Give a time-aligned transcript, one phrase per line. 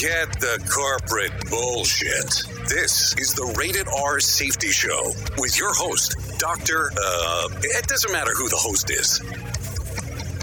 [0.00, 2.46] Forget the corporate bullshit.
[2.70, 6.90] This is the Rated R Safety Show with your host, Dr.
[6.92, 9.20] Uh, it doesn't matter who the host is.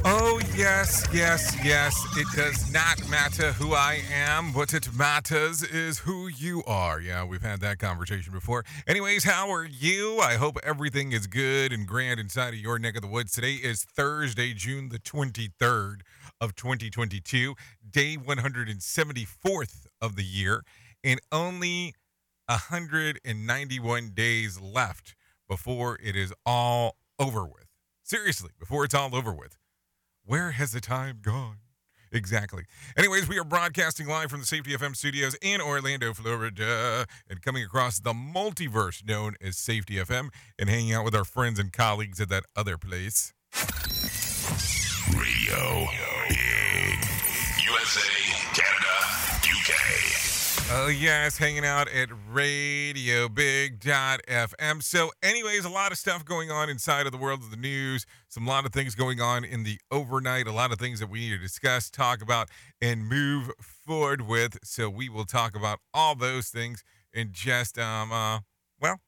[0.06, 2.06] Oh, yes, yes, yes.
[2.16, 4.54] It does not matter who I am.
[4.54, 7.02] What it matters is who you are.
[7.02, 8.64] Yeah, we've had that conversation before.
[8.86, 10.20] Anyways, how are you?
[10.20, 13.32] I hope everything is good and grand inside of your neck of the woods.
[13.32, 16.02] Today is Thursday, June the 23rd
[16.40, 17.56] of 2022,
[17.90, 20.64] day 174th of the year,
[21.04, 21.94] and only
[22.48, 25.16] 191 days left
[25.50, 27.68] before it is all over with.
[28.04, 29.58] Seriously, before it's all over with.
[30.26, 31.58] Where has the time gone?
[32.12, 32.64] Exactly.
[32.98, 37.64] Anyways, we are broadcasting live from the Safety FM studios in Orlando, Florida, and coming
[37.64, 42.22] across the multiverse known as Safety FM and hanging out with our friends and colleagues
[42.22, 43.34] at that other place.
[45.14, 45.88] Radio
[47.68, 48.00] USA,
[48.54, 48.94] Canada,
[49.44, 49.74] UK.
[50.72, 54.82] Oh, yes, hanging out at Radio Big.fm.
[54.82, 58.06] So, anyways, a lot of stuff going on inside of the world of the news,
[58.30, 61.20] some lot of things going on in the overnight, a lot of things that we
[61.20, 62.48] need to discuss, talk about,
[62.82, 64.58] and move forward with.
[64.64, 68.40] So, we will talk about all those things in just, um, uh,
[68.80, 69.02] well,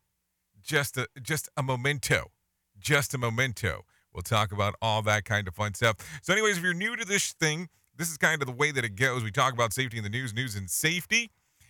[0.62, 2.32] just a, just a memento.
[2.78, 3.86] Just a memento.
[4.14, 5.96] We'll talk about all that kind of fun stuff.
[6.22, 7.70] So, anyways, if you're new to this thing,
[8.00, 9.24] this is kind of the way that it goes.
[9.24, 11.30] We talk about safety in the news, news and safety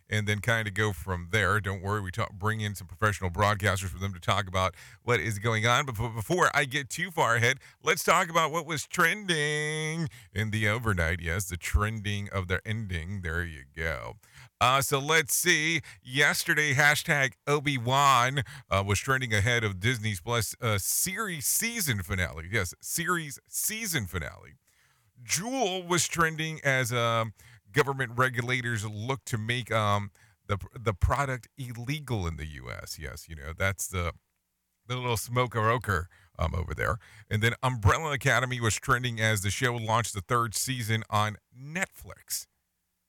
[0.10, 1.60] and then kind of go from there.
[1.60, 4.74] Don't worry, we talk, bring in some professional broadcasters for them to talk about
[5.04, 5.86] what is going on.
[5.86, 10.68] But before I get too far ahead, let's talk about what was trending in the
[10.68, 11.20] overnight.
[11.22, 13.22] Yes, the trending of the ending.
[13.22, 14.16] There you go.
[14.60, 15.82] Uh, so let's see.
[16.04, 22.46] Yesterday, hashtag Obi Wan uh, was trending ahead of Disney's Plus uh, series season finale.
[22.52, 24.56] Yes, series season finale.
[25.24, 27.34] Juul was trending as um,
[27.72, 30.12] government regulators look to make um,
[30.48, 32.98] the the product illegal in the U.S.
[33.00, 34.14] Yes, you know that's the
[34.88, 36.98] the little smoker ochre um, over there.
[37.30, 42.48] And then Umbrella Academy was trending as the show launched the third season on Netflix.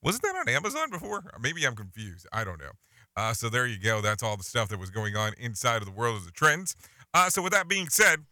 [0.02, 1.24] Wasn't that on Amazon before?
[1.40, 2.26] Maybe I'm confused.
[2.32, 2.72] I don't know.
[3.16, 4.00] Uh, so there you go.
[4.00, 6.76] That's all the stuff that was going on inside of the world of the trends.
[7.12, 8.24] Uh, so with that being said,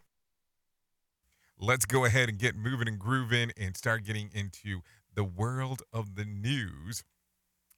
[1.58, 4.80] let's go ahead and get moving and grooving and start getting into
[5.14, 7.04] the world of the news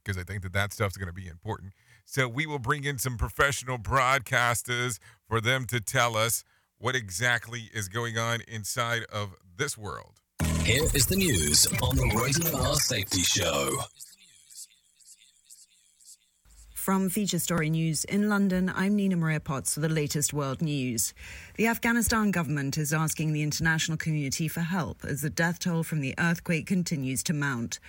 [0.02, 1.72] because I think that that stuff's going to be important.
[2.04, 4.98] So we will bring in some professional broadcasters
[5.28, 6.42] for them to tell us
[6.78, 10.20] what exactly is going on inside of this world.
[10.64, 13.78] Here is the news on the Rated Safety Show.
[16.80, 21.12] From Feature Story News in London, I'm Nina Maria Potts for the latest world news.
[21.56, 26.00] The Afghanistan government is asking the international community for help as the death toll from
[26.00, 27.80] the earthquake continues to mount.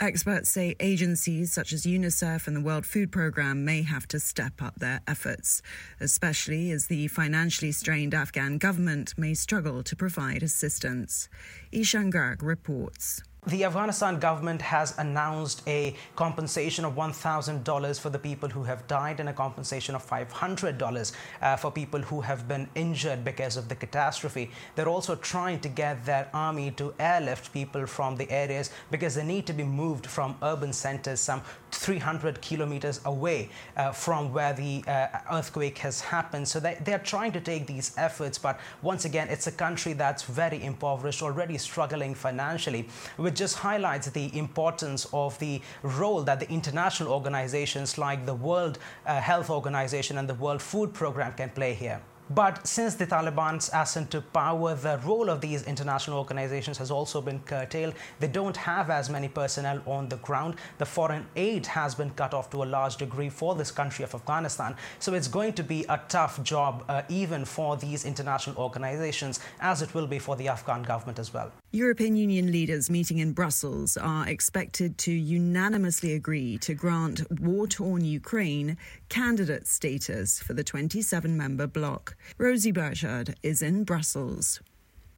[0.00, 4.60] Experts say agencies such as UNICEF and the World Food Programme may have to step
[4.60, 5.62] up their efforts,
[6.00, 11.28] especially as the financially strained Afghan government may struggle to provide assistance.
[11.70, 13.22] Ishan Garg reports.
[13.46, 19.18] The Afghanistan government has announced a compensation of $1,000 for the people who have died
[19.18, 23.74] and a compensation of $500 uh, for people who have been injured because of the
[23.74, 24.50] catastrophe.
[24.74, 29.24] They're also trying to get their army to airlift people from the areas because they
[29.24, 31.40] need to be moved from urban centers some
[31.70, 33.48] 300 kilometers away
[33.78, 36.46] uh, from where the uh, earthquake has happened.
[36.46, 40.24] So they, they're trying to take these efforts, but once again, it's a country that's
[40.24, 42.86] very impoverished, already struggling financially
[43.30, 48.80] which just highlights the importance of the role that the international organizations like the World
[49.06, 52.00] uh, Health Organization and the World Food Program can play here.
[52.32, 57.20] But since the Taliban's ascent to power, the role of these international organizations has also
[57.20, 57.94] been curtailed.
[58.20, 60.54] They don't have as many personnel on the ground.
[60.78, 64.14] The foreign aid has been cut off to a large degree for this country of
[64.14, 64.76] Afghanistan.
[65.00, 69.82] So it's going to be a tough job, uh, even for these international organizations, as
[69.82, 71.50] it will be for the Afghan government as well.
[71.72, 78.04] European Union leaders meeting in Brussels are expected to unanimously agree to grant war torn
[78.04, 78.76] Ukraine
[79.10, 82.16] candidate status for the 27 member bloc.
[82.38, 84.60] Rosie Burchard is in Brussels.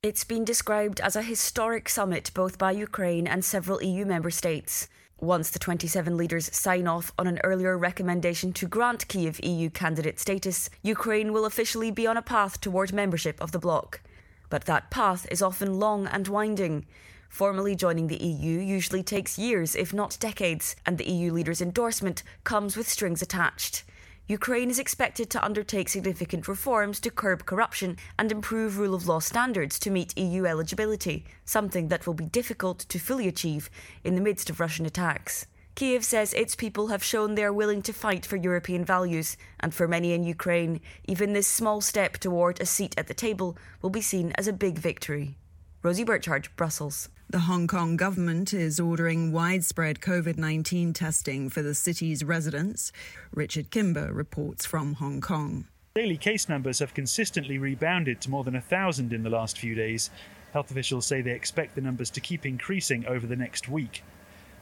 [0.02, 4.88] It's been described as a historic summit both by Ukraine and several EU member states.
[5.20, 10.18] Once the 27 leaders sign off on an earlier recommendation to grant Kiev EU candidate
[10.18, 14.00] status, Ukraine will officially be on a path toward membership of the bloc.
[14.48, 16.86] But that path is often long and winding.
[17.32, 22.22] Formally joining the EU usually takes years, if not decades, and the EU leaders' endorsement
[22.44, 23.84] comes with strings attached.
[24.26, 29.18] Ukraine is expected to undertake significant reforms to curb corruption and improve rule of law
[29.18, 33.70] standards to meet EU eligibility, something that will be difficult to fully achieve
[34.04, 35.46] in the midst of Russian attacks.
[35.74, 39.72] Kiev says its people have shown they are willing to fight for European values, and
[39.72, 43.88] for many in Ukraine, even this small step toward a seat at the table will
[43.88, 45.38] be seen as a big victory.
[45.82, 47.08] Rosie Birchard, Brussels.
[47.32, 52.92] The Hong Kong government is ordering widespread COVID 19 testing for the city's residents.
[53.32, 55.64] Richard Kimber reports from Hong Kong.
[55.94, 59.74] Daily case numbers have consistently rebounded to more than a thousand in the last few
[59.74, 60.10] days.
[60.52, 64.04] Health officials say they expect the numbers to keep increasing over the next week.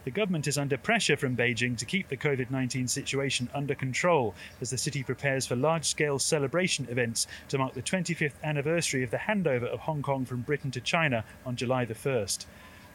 [0.04, 4.34] The government is under pressure from Beijing to keep the COVID 19 situation under control
[4.60, 9.10] as the city prepares for large scale celebration events to mark the 25th anniversary of
[9.10, 12.46] the handover of Hong Kong from Britain to China on July the 1st.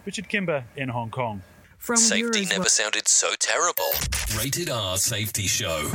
[0.06, 1.44] Richard Kimber in Hong Kong.
[1.78, 3.92] From Safety never sounded so terrible.
[4.36, 5.92] Rated R Safety Show.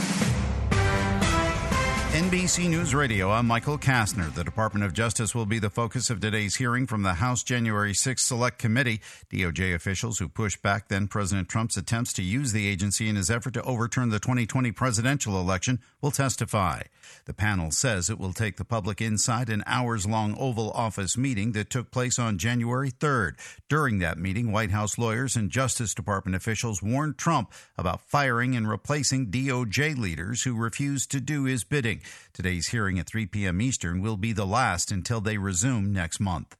[2.20, 4.30] NBC News Radio, I'm Michael Kastner.
[4.34, 7.94] The Department of Justice will be the focus of today's hearing from the House January
[7.94, 9.00] 6 Select Committee.
[9.32, 13.30] DOJ officials who pushed back then President Trump's attempts to use the agency in his
[13.30, 16.82] effort to overturn the 2020 presidential election will testify.
[17.24, 21.52] The panel says it will take the public inside an hours long Oval Office meeting
[21.52, 23.36] that took place on January 3rd.
[23.70, 28.68] During that meeting, White House lawyers and Justice Department officials warned Trump about firing and
[28.68, 32.02] replacing DOJ leaders who refused to do his bidding.
[32.32, 33.60] Today's hearing at 3 p.m.
[33.60, 36.56] Eastern will be the last until they resume next month.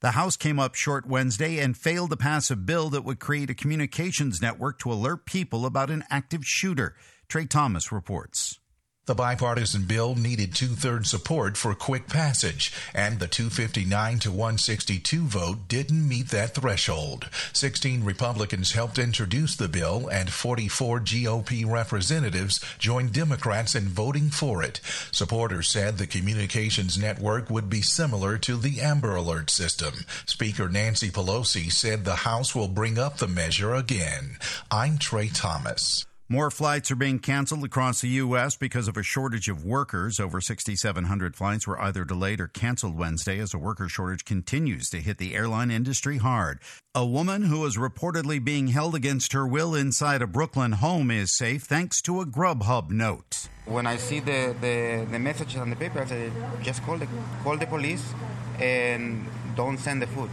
[0.00, 3.50] The House came up short Wednesday and failed to pass a bill that would create
[3.50, 6.94] a communications network to alert people about an active shooter.
[7.28, 8.60] Trey Thomas reports.
[9.06, 15.26] The bipartisan bill needed two thirds support for quick passage, and the 259 to 162
[15.26, 17.28] vote didn't meet that threshold.
[17.52, 24.62] 16 Republicans helped introduce the bill, and 44 GOP representatives joined Democrats in voting for
[24.62, 24.80] it.
[25.12, 30.06] Supporters said the communications network would be similar to the Amber Alert system.
[30.24, 34.38] Speaker Nancy Pelosi said the House will bring up the measure again.
[34.70, 36.06] I'm Trey Thomas.
[36.30, 38.56] More flights are being canceled across the U.S.
[38.56, 40.18] because of a shortage of workers.
[40.18, 45.02] Over 6,700 flights were either delayed or canceled Wednesday as a worker shortage continues to
[45.02, 46.60] hit the airline industry hard.
[46.94, 51.30] A woman who was reportedly being held against her will inside a Brooklyn home is
[51.30, 53.50] safe thanks to a Grubhub note.
[53.66, 57.08] When I see the, the, the on the paper, I say, just call the,
[57.42, 58.14] call the police
[58.58, 59.26] and
[59.56, 60.30] don't send the food.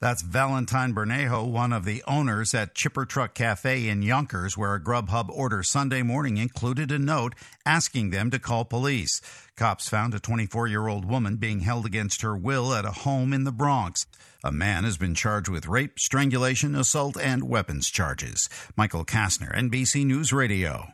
[0.00, 4.80] That's Valentine Bernejo, one of the owners at Chipper Truck Cafe in Yonkers, where a
[4.80, 7.34] Grubhub order Sunday morning included a note
[7.66, 9.20] asking them to call police.
[9.56, 13.32] Cops found a 24 year old woman being held against her will at a home
[13.32, 14.06] in the Bronx.
[14.44, 18.48] A man has been charged with rape, strangulation, assault, and weapons charges.
[18.76, 20.92] Michael Kastner, NBC News Radio.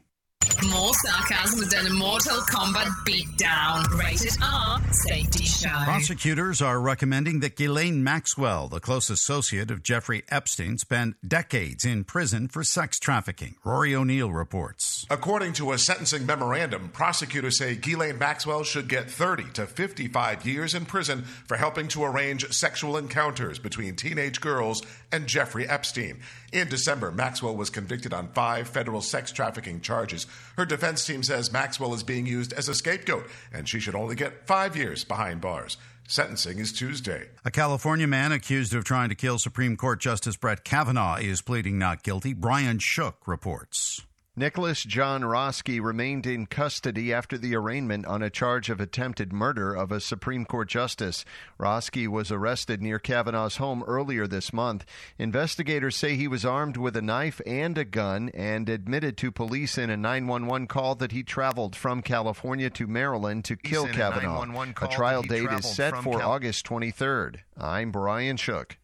[0.70, 3.86] More sarcasm than a Mortal Kombat beatdown.
[3.98, 5.68] Rated R Safety Show.
[5.84, 12.04] Prosecutors are recommending that Ghislaine Maxwell, the close associate of Jeffrey Epstein, spend decades in
[12.04, 13.56] prison for sex trafficking.
[13.64, 15.06] Rory O'Neill reports.
[15.10, 20.74] According to a sentencing memorandum, prosecutors say Ghislaine Maxwell should get 30 to 55 years
[20.74, 24.82] in prison for helping to arrange sexual encounters between teenage girls
[25.12, 26.20] and Jeffrey Epstein.
[26.54, 30.28] In December, Maxwell was convicted on five federal sex trafficking charges.
[30.56, 34.14] Her defense team says Maxwell is being used as a scapegoat, and she should only
[34.14, 35.78] get five years behind bars.
[36.06, 37.26] Sentencing is Tuesday.
[37.44, 41.76] A California man accused of trying to kill Supreme Court Justice Brett Kavanaugh is pleading
[41.76, 42.34] not guilty.
[42.34, 44.02] Brian Shook reports.
[44.36, 49.72] Nicholas John Roske remained in custody after the arraignment on a charge of attempted murder
[49.72, 51.24] of a Supreme Court justice.
[51.56, 54.84] Roske was arrested near Kavanaugh's home earlier this month.
[55.20, 59.78] Investigators say he was armed with a knife and a gun and admitted to police
[59.78, 64.42] in a 911 call that he traveled from California to Maryland to kill Kavanaugh.
[64.42, 67.36] A, a trial date is set for Cal- August 23rd.
[67.56, 68.78] I'm Brian Shook.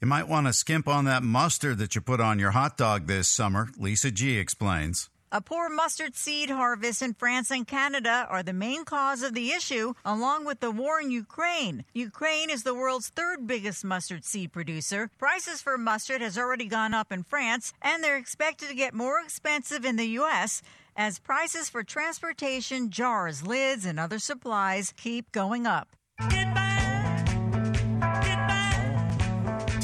[0.00, 3.06] You might want to skimp on that mustard that you put on your hot dog
[3.06, 5.08] this summer, Lisa G explains.
[5.34, 9.50] A poor mustard seed harvest in France and Canada are the main cause of the
[9.50, 11.84] issue, along with the war in Ukraine.
[11.92, 15.10] Ukraine is the world's third biggest mustard seed producer.
[15.18, 19.18] Prices for mustard has already gone up in France, and they're expected to get more
[19.18, 20.62] expensive in the U.S.
[20.94, 25.88] as prices for transportation, jars, lids, and other supplies keep going up.
[26.20, 26.63] Goodbye.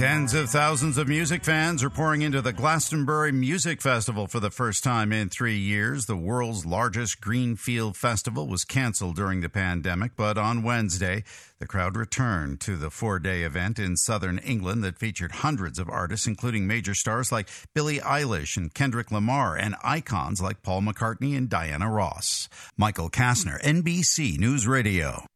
[0.01, 4.51] Tens of thousands of music fans are pouring into the Glastonbury Music Festival for the
[4.51, 6.07] first time in three years.
[6.07, 11.23] The world's largest Greenfield festival was canceled during the pandemic, but on Wednesday,
[11.59, 15.91] the crowd returned to the four day event in southern England that featured hundreds of
[15.91, 21.37] artists, including major stars like Billie Eilish and Kendrick Lamar, and icons like Paul McCartney
[21.37, 22.49] and Diana Ross.
[22.75, 25.27] Michael Kastner, NBC News Radio.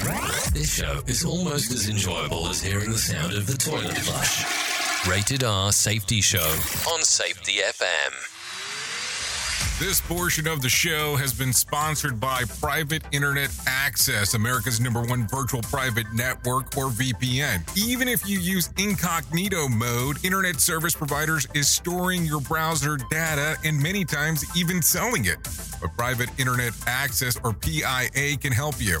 [0.00, 5.06] This show is almost as enjoyable as hearing the sound of the toilet flush.
[5.06, 6.56] Rated R Safety Show
[6.90, 8.30] on Safety FM.
[9.78, 15.26] This portion of the show has been sponsored by Private Internet Access, America's number one
[15.28, 17.60] virtual private network or VPN.
[17.76, 23.78] Even if you use incognito mode, internet service providers is storing your browser data and
[23.82, 25.38] many times even selling it.
[25.80, 29.00] But Private Internet Access or PIA can help you.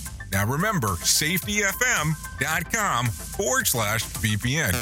[0.31, 4.73] Now remember, safetyfm.com forward slash VPN.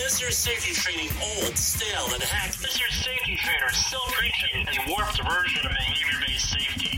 [0.00, 2.64] Is your safety training old, stale, and hacked?
[2.64, 6.97] Is your safety trainer still preaching a warped version of behavior-based safety?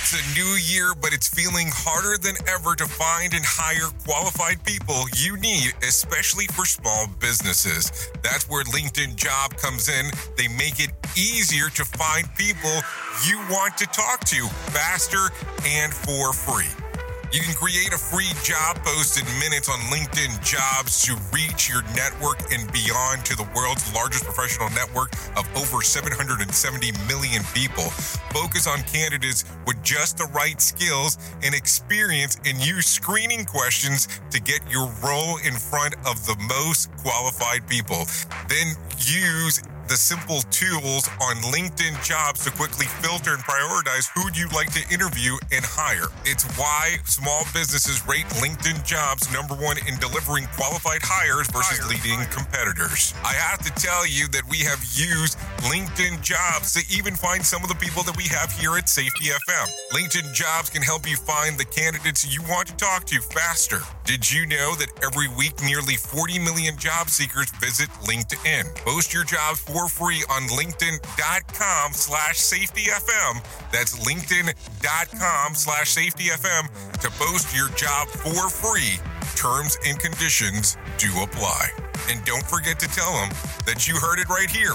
[0.00, 4.64] It's a new year, but it's feeling harder than ever to find and hire qualified
[4.64, 8.08] people you need, especially for small businesses.
[8.22, 10.06] That's where LinkedIn Job comes in.
[10.36, 12.80] They make it easier to find people
[13.26, 15.34] you want to talk to faster
[15.66, 16.87] and for free.
[17.30, 21.82] You can create a free job post in minutes on LinkedIn Jobs to reach your
[21.94, 27.84] network and beyond to the world's largest professional network of over 770 million people.
[28.32, 34.40] Focus on candidates with just the right skills and experience and use screening questions to
[34.40, 38.06] get your role in front of the most qualified people.
[38.48, 38.72] Then
[39.04, 44.70] use the simple tools on LinkedIn jobs to quickly filter and prioritize who you'd like
[44.72, 46.12] to interview and hire.
[46.24, 52.20] It's why small businesses rate LinkedIn jobs number one in delivering qualified hires versus leading
[52.28, 53.14] competitors.
[53.24, 55.38] I have to tell you that we have used
[55.72, 59.32] LinkedIn Jobs to even find some of the people that we have here at Safety
[59.32, 59.68] FM.
[59.92, 63.80] LinkedIn Jobs can help you find the candidates you want to talk to faster.
[64.04, 68.74] Did you know that every week nearly 40 million job seekers visit LinkedIn?
[68.84, 73.44] Post your jobs for free on linkedin.com slash safetyfm.
[73.70, 78.98] That's linkedin.com slash safetyfm to post your job for free.
[79.36, 81.68] Terms and conditions do apply.
[82.10, 83.28] And don't forget to tell them
[83.66, 84.74] that you heard it right here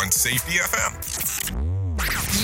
[0.00, 1.62] on Safety FM.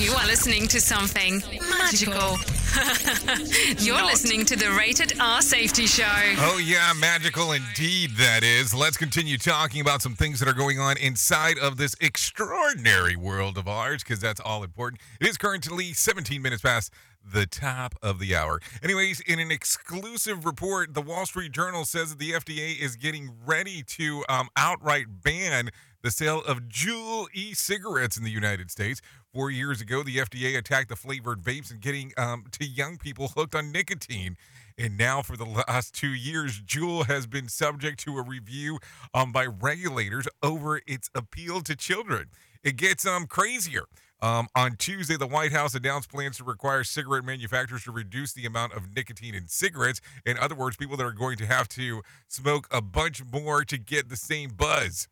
[0.01, 2.37] You are listening to something magical.
[3.79, 6.03] You're listening to the Rated R Safety Show.
[6.37, 8.73] Oh, yeah, magical indeed, that is.
[8.73, 13.57] Let's continue talking about some things that are going on inside of this extraordinary world
[13.57, 15.01] of ours, because that's all important.
[15.19, 18.59] It is currently 17 minutes past the top of the hour.
[18.83, 23.31] Anyways, in an exclusive report, the Wall Street Journal says that the FDA is getting
[23.45, 25.69] ready to um, outright ban
[26.01, 29.01] the sale of Juul e cigarettes in the United States.
[29.33, 33.27] Four years ago, the FDA attacked the flavored vapes and getting um, to young people
[33.27, 34.37] hooked on nicotine.
[34.75, 38.79] And now, for the last two years, Juul has been subject to a review
[39.13, 42.29] um, by regulators over its appeal to children.
[42.63, 43.83] It gets um crazier.
[44.21, 48.45] Um, on Tuesday, the White House announced plans to require cigarette manufacturers to reduce the
[48.45, 50.01] amount of nicotine in cigarettes.
[50.25, 53.77] In other words, people that are going to have to smoke a bunch more to
[53.77, 55.07] get the same buzz.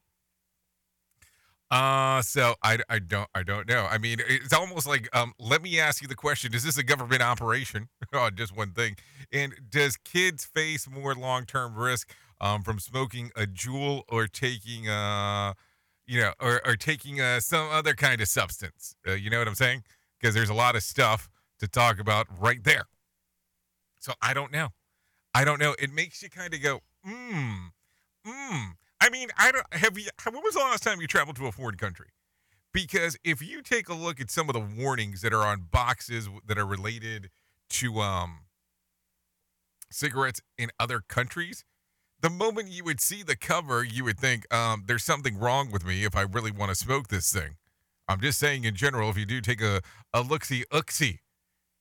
[1.69, 3.88] Uh so I, I don't I don't know.
[3.89, 6.84] I mean, it's almost like um let me ask you the question, is this a
[6.84, 7.89] government operation?
[8.13, 8.95] oh, just one thing.
[9.34, 15.53] And does kids face more long-term risk um from smoking a Juul or taking uh
[16.06, 18.95] you know or, or taking uh some other kind of substance?
[19.06, 19.84] Uh, you know what I'm saying?
[20.19, 21.27] Because there's a lot of stuff
[21.60, 22.86] to talk about right there.
[23.99, 24.69] So I don't know.
[25.34, 25.75] I don't know.
[25.77, 27.67] It makes you kind of go, hmm,
[28.25, 28.63] hmm.
[28.99, 30.07] I mean, I don't have you.
[30.23, 32.07] When was the last time you traveled to a foreign country?
[32.73, 36.29] Because if you take a look at some of the warnings that are on boxes
[36.45, 37.29] that are related
[37.69, 38.39] to um,
[39.91, 41.63] cigarettes in other countries,
[42.21, 45.86] the moment you would see the cover, you would think um, there's something wrong with
[45.86, 47.55] me if I really want to smoke this thing.
[48.07, 49.81] I'm just saying in general, if you do take a
[50.13, 51.19] a looksy ooksy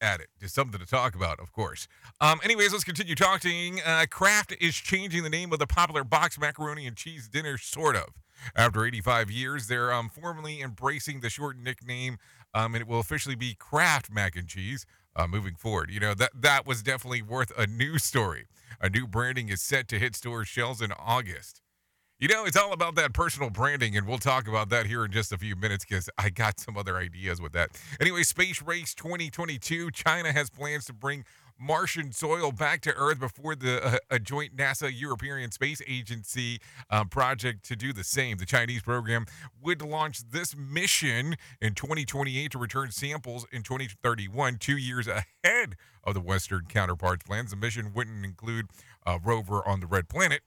[0.01, 0.29] at it.
[0.41, 1.89] Just something to talk about, of course.
[2.21, 3.81] Um, anyways, let's continue talking.
[3.85, 7.97] Uh, Kraft is changing the name of the popular box macaroni and cheese dinner, sort
[7.97, 8.09] of.
[8.55, 12.19] After 85 years, they're um, formally embracing the short nickname,
[12.55, 15.91] um, and it will officially be Kraft Mac and Cheese uh, moving forward.
[15.91, 18.47] You know, that, that was definitely worth a news story.
[18.81, 21.63] A new branding is set to hit store shelves in August.
[22.19, 25.13] You know, it's all about that personal branding, and we'll talk about that here in
[25.13, 27.79] just a few minutes because I got some other ideas with that.
[28.01, 31.27] Anyway, Space Race 2022, China has plans to bring
[31.61, 37.05] Martian soil back to Earth before the uh, a joint NASA European Space Agency uh,
[37.05, 38.39] project to do the same.
[38.39, 39.27] The Chinese program
[39.61, 46.15] would launch this mission in 2028 to return samples in 2031, two years ahead of
[46.15, 47.51] the Western counterparts plans.
[47.51, 48.69] The mission wouldn't include
[49.05, 50.41] a rover on the Red Planet.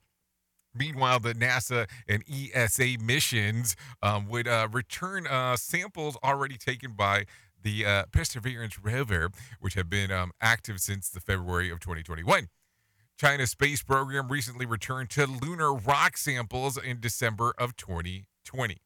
[0.74, 7.24] Meanwhile, the NASA and ESA missions um, would uh, return uh, samples already taken by
[7.62, 9.30] the uh, Perseverance rover,
[9.60, 12.48] which have been um, active since the February of 2021.
[13.18, 18.78] China's space program recently returned to lunar rock samples in December of 2020.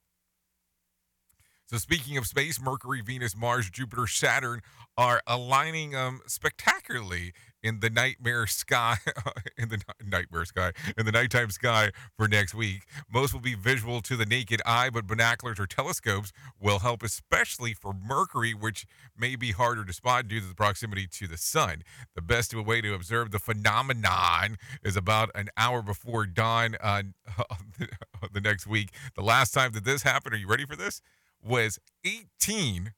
[1.67, 4.61] So, speaking of space, Mercury, Venus, Mars, Jupiter, Saturn
[4.99, 7.33] are aligning um, spectacularly
[7.65, 8.99] in the nightmare sky,
[9.59, 12.83] in the nightmare sky, in the nighttime sky for next week.
[13.13, 17.73] Most will be visual to the naked eye, but binoculars or telescopes will help, especially
[17.73, 21.83] for Mercury, which may be harder to spot due to the proximity to the sun.
[22.15, 27.05] The best way to observe the phenomenon is about an hour before dawn uh,
[28.33, 28.91] the next week.
[29.17, 31.01] The last time that this happened, are you ready for this?
[31.43, 32.93] Was 18,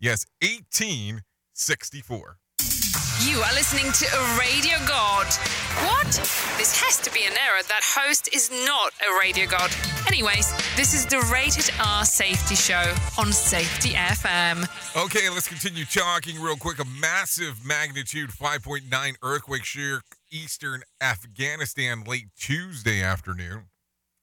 [0.00, 2.38] yes, 1864.
[3.26, 5.26] You are listening to a radio god.
[5.90, 6.06] What?
[6.56, 7.62] This has to be an error.
[7.66, 9.72] That host is not a radio god.
[10.06, 14.68] Anyways, this is the Rated R Safety Show on Safety FM.
[15.04, 16.78] Okay, let's continue talking real quick.
[16.78, 23.64] A massive magnitude 5.9 earthquake shook eastern Afghanistan late Tuesday afternoon.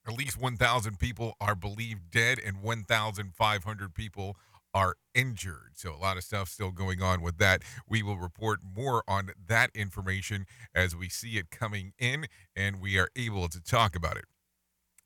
[0.08, 4.38] At least 1,000 people are believed dead and 1,500 people
[4.76, 5.72] are injured.
[5.76, 7.64] So, a lot of stuff still going on with that.
[7.90, 13.00] We will report more on that information as we see it coming in and we
[13.00, 14.26] are able to talk about it.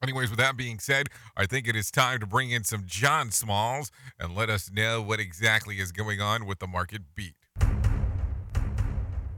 [0.02, 3.32] Anyways, with that being said, I think it is time to bring in some John
[3.32, 7.36] Smalls and let us know what exactly is going on with the market beat.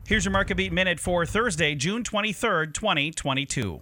[0.08, 3.82] Here's your market beat minute for Thursday, June 23rd, 2022.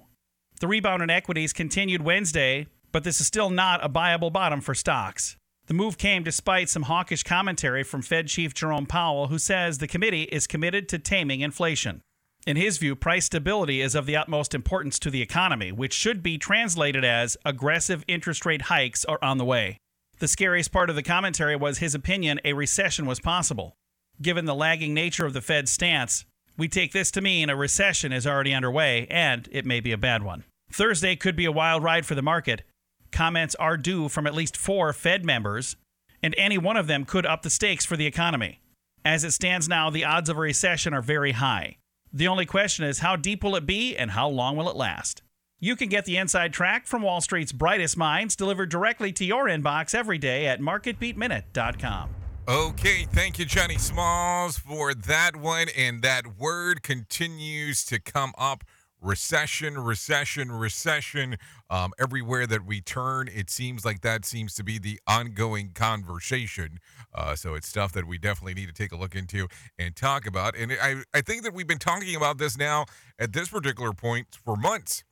[0.61, 4.73] The rebound in equities continued Wednesday, but this is still not a buyable bottom for
[4.73, 5.37] stocks.
[5.69, 9.87] The move came despite some hawkish commentary from Fed Chief Jerome Powell, who says the
[9.87, 12.01] committee is committed to taming inflation.
[12.47, 16.23] In his view, price stability is of the utmost importance to the economy, which should
[16.23, 19.77] be translated as aggressive interest rate hikes are on the way.
[20.17, 23.75] The scariest part of the commentary was his opinion a recession was possible.
[24.19, 26.25] Given the lagging nature of the Fed's stance,
[26.57, 29.99] we take this to mean a recession is already underway, and it may be a
[29.99, 30.45] bad one.
[30.71, 32.63] Thursday could be a wild ride for the market.
[33.11, 35.75] Comments are due from at least four Fed members,
[36.21, 38.61] and any one of them could up the stakes for the economy.
[39.05, 41.77] As it stands now, the odds of a recession are very high.
[42.11, 45.21] The only question is how deep will it be and how long will it last?
[45.59, 49.45] You can get the inside track from Wall Street's brightest minds delivered directly to your
[49.45, 52.09] inbox every day at marketbeatminute.com.
[52.47, 55.67] Okay, thank you, Johnny Smalls, for that one.
[55.77, 58.63] And that word continues to come up
[59.01, 61.37] recession, recession, recession.
[61.69, 66.79] Um, everywhere that we turn, it seems like that seems to be the ongoing conversation.
[67.13, 70.25] Uh, so it's stuff that we definitely need to take a look into and talk
[70.25, 70.55] about.
[70.55, 72.85] And I, I think that we've been talking about this now
[73.17, 75.03] at this particular point for months.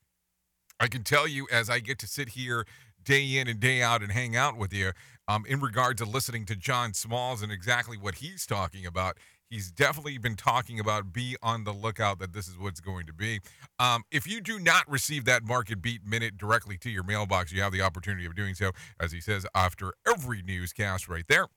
[0.80, 2.66] I can tell you as I get to sit here
[3.04, 4.92] day in and day out and hang out with you
[5.28, 9.18] um, in regard to listening to John Smalls and exactly what he's talking about.
[9.50, 13.14] He's definitely been talking about be on the lookout that this is what's going to
[13.14, 13.40] be.
[13.80, 17.62] Um, if you do not receive that market beat minute directly to your mailbox, you
[17.62, 21.48] have the opportunity of doing so, as he says, after every newscast right there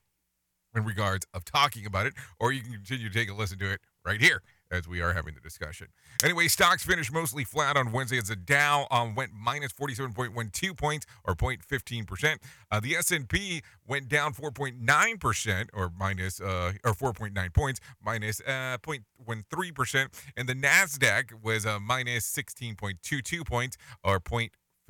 [0.73, 3.71] in regards of talking about it, or you can continue to take a listen to
[3.71, 5.87] it right here as we are having the discussion.
[6.23, 11.05] Anyway, stocks finished mostly flat on Wednesday as the Dow um, went minus 47.12 points
[11.25, 12.37] or 0.15%.
[12.71, 20.07] Uh, the S&P went down 4.9% or minus uh, or 4.9 points minus uh, 0.13%
[20.37, 24.47] and the Nasdaq was uh, minus 16.22 points or 0.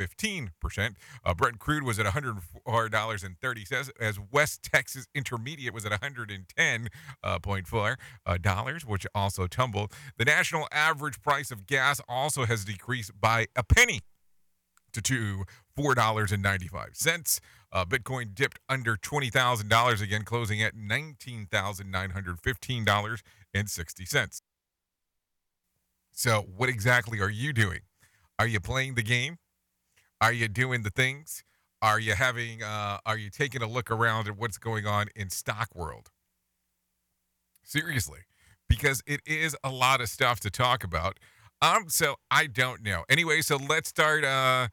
[0.07, 0.95] 15%.
[1.23, 6.87] Uh, Brent crude was at $104.30 as West Texas Intermediate was at 110.4
[7.23, 9.91] uh, uh, dollars, which also tumbled.
[10.17, 14.01] The national average price of gas also has decreased by a penny
[14.93, 17.39] to two four dollars and ninety five cents.
[17.71, 22.83] Uh, Bitcoin dipped under twenty thousand dollars again, closing at nineteen thousand nine hundred fifteen
[22.83, 23.21] dollars
[23.53, 24.41] and sixty cents.
[26.11, 27.79] So, what exactly are you doing?
[28.37, 29.37] Are you playing the game?
[30.21, 31.43] Are you doing the things?
[31.81, 32.61] Are you having?
[32.61, 36.11] Uh, are you taking a look around at what's going on in stock world?
[37.63, 38.19] Seriously,
[38.69, 41.17] because it is a lot of stuff to talk about.
[41.59, 43.03] Um, so I don't know.
[43.09, 44.23] Anyway, so let's start.
[44.23, 44.67] Uh,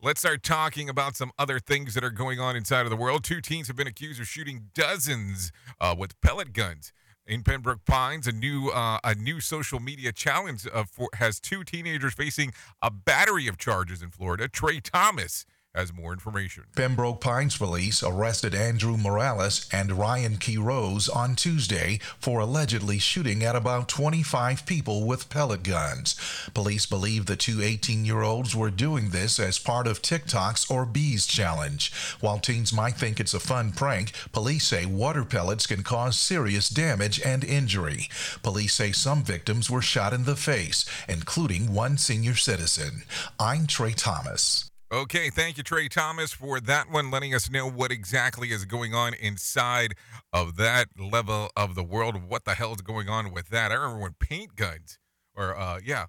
[0.00, 3.24] let's start talking about some other things that are going on inside of the world.
[3.24, 6.92] Two teens have been accused of shooting dozens uh, with pellet guns
[7.26, 11.64] in Pembroke Pines, a new uh, a new social media challenge uh, for, has two
[11.64, 14.48] teenagers facing a battery of charges in Florida.
[14.48, 16.64] Trey Thomas has more information.
[16.76, 23.56] Pembroke Pines police arrested Andrew Morales and Ryan Quiroz on Tuesday for allegedly shooting at
[23.56, 26.14] about 25 people with pellet guns.
[26.52, 31.26] Police believe the two 18 year olds were doing this as part of TikTok's Orbeez
[31.26, 31.90] challenge.
[32.20, 36.68] While teens might think it's a fun prank, police say water pellets can cause serious
[36.68, 38.08] damage and injury.
[38.42, 43.04] Police say some victims were shot in the face, including one senior citizen.
[43.40, 44.71] I'm Trey Thomas.
[44.92, 48.92] Okay, thank you, Trey Thomas, for that one, letting us know what exactly is going
[48.92, 49.94] on inside
[50.34, 52.28] of that level of the world.
[52.28, 53.72] What the hell is going on with that?
[53.72, 54.98] I remember when paint guns,
[55.34, 56.06] or uh, yeah,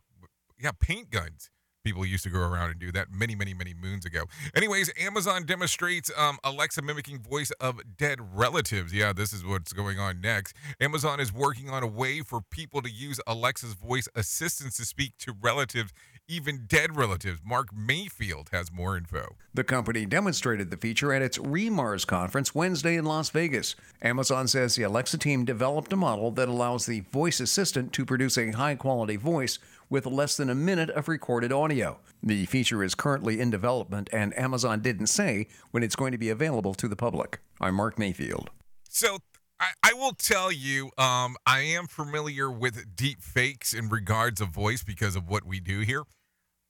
[0.61, 1.49] yeah, paint guns.
[1.85, 4.23] People used to go around and do that many, many, many moons ago.
[4.53, 8.93] Anyways, Amazon demonstrates um, Alexa mimicking voice of dead relatives.
[8.93, 10.55] Yeah, this is what's going on next.
[10.81, 15.17] Amazon is working on a way for people to use Alexa's voice assistance to speak
[15.19, 15.93] to relatives
[16.27, 17.39] even dead relatives.
[17.45, 19.35] Mark Mayfield has more info.
[19.53, 23.75] The company demonstrated the feature at its re:MARS conference Wednesday in Las Vegas.
[24.01, 28.37] Amazon says the Alexa team developed a model that allows the voice assistant to produce
[28.37, 29.59] a high quality voice
[29.89, 31.99] with less than a minute of recorded audio.
[32.23, 36.29] The feature is currently in development, and Amazon didn't say when it's going to be
[36.29, 37.39] available to the public.
[37.59, 38.49] I'm Mark Mayfield.
[38.89, 39.19] So
[39.63, 44.49] I, I, will tell you, um, I am familiar with deep fakes in regards of
[44.49, 46.03] voice because of what we do here.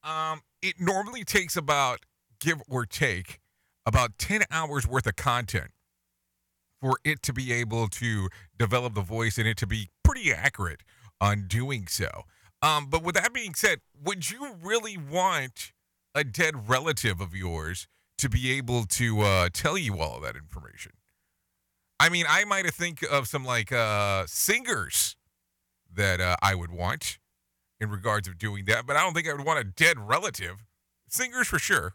[0.04, 2.02] Um, it normally takes about,
[2.40, 3.40] give or take,
[3.86, 5.72] about 10 hours worth of content
[6.80, 8.30] for it to be able to
[8.60, 10.82] develop the voice and it to be pretty accurate
[11.20, 12.10] on doing so.
[12.62, 15.72] Um, but with that being said, would you really want
[16.14, 17.88] a dead relative of yours
[18.20, 20.92] to be able to uh, tell you all of that information?
[22.00, 25.16] I mean, I might think of some like uh, singers
[25.94, 27.20] that uh, I would want
[27.80, 30.66] in regards of doing that, but I don't think I would want a dead relative.
[31.08, 31.94] Singers for sure.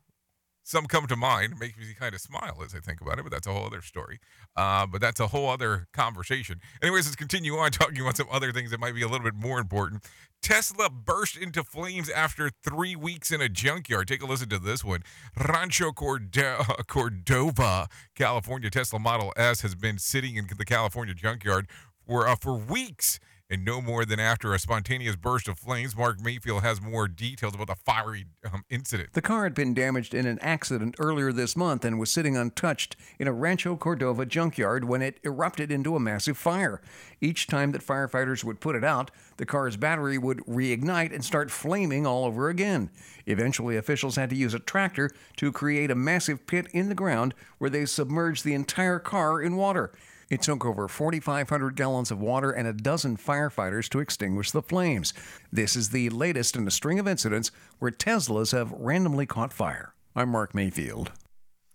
[0.68, 1.54] Some come to mind.
[1.54, 3.64] It makes me kind of smile as I think about it, but that's a whole
[3.64, 4.20] other story.
[4.54, 6.60] Uh, but that's a whole other conversation.
[6.82, 9.34] Anyways, let's continue on talking about some other things that might be a little bit
[9.34, 10.04] more important.
[10.42, 14.08] Tesla burst into flames after three weeks in a junkyard.
[14.08, 15.02] Take a listen to this one.
[15.48, 21.66] Rancho Cordo- Cordova, California Tesla Model S has been sitting in the California junkyard
[22.06, 23.18] for uh, for weeks
[23.50, 25.96] and no more than after a spontaneous burst of flames.
[25.96, 29.14] Mark Mayfield has more details about the fiery um, incident.
[29.14, 32.96] The car had been damaged in an accident earlier this month and was sitting untouched
[33.18, 36.82] in a Rancho Cordova junkyard when it erupted into a massive fire.
[37.20, 41.50] Each time that firefighters would put it out, the car's battery would reignite and start
[41.50, 42.90] flaming all over again.
[43.26, 47.34] Eventually, officials had to use a tractor to create a massive pit in the ground
[47.58, 49.92] where they submerged the entire car in water.
[50.30, 55.14] It took over 4,500 gallons of water and a dozen firefighters to extinguish the flames.
[55.50, 59.94] This is the latest in a string of incidents where Teslas have randomly caught fire.
[60.14, 61.12] I'm Mark Mayfield.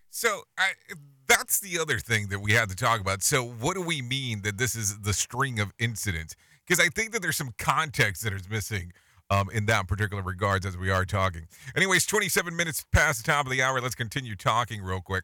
[0.10, 0.72] So I,
[1.28, 3.24] that's the other thing that we had to talk about.
[3.24, 6.36] So what do we mean that this is the string of incidents?
[6.68, 8.94] Because I think that there's some context that is missing
[9.30, 11.48] um, in that particular regards as we are talking.
[11.76, 13.82] Anyways, 27 minutes past the top of the hour.
[13.82, 15.24] Let's continue talking real quick.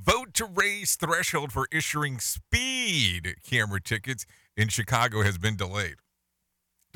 [0.00, 5.96] Vote to raise threshold for issuing speed camera tickets in Chicago has been delayed.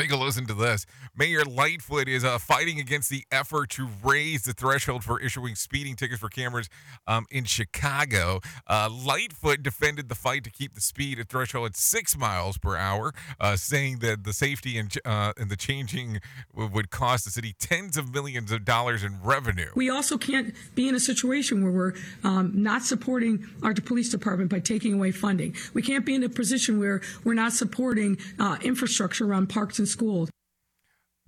[0.02, 0.84] Take a listen to this.
[1.16, 5.94] Mayor Lightfoot is uh, fighting against the effort to raise the threshold for issuing speeding
[5.94, 6.68] tickets for cameras
[7.06, 8.40] um, in Chicago.
[8.66, 12.76] Uh, Lightfoot defended the fight to keep the speed at threshold at six miles per
[12.76, 16.20] hour, uh, saying that the safety and, uh, and the changing
[16.52, 19.70] would cost the city tens of millions of dollars in revenue.
[19.76, 21.92] We also can't be in a situation where we're
[22.24, 25.54] um, not supporting our police department by taking away funding.
[25.74, 29.91] We can't be in a position where we're not supporting uh, infrastructure around parks and
[29.92, 30.30] schools.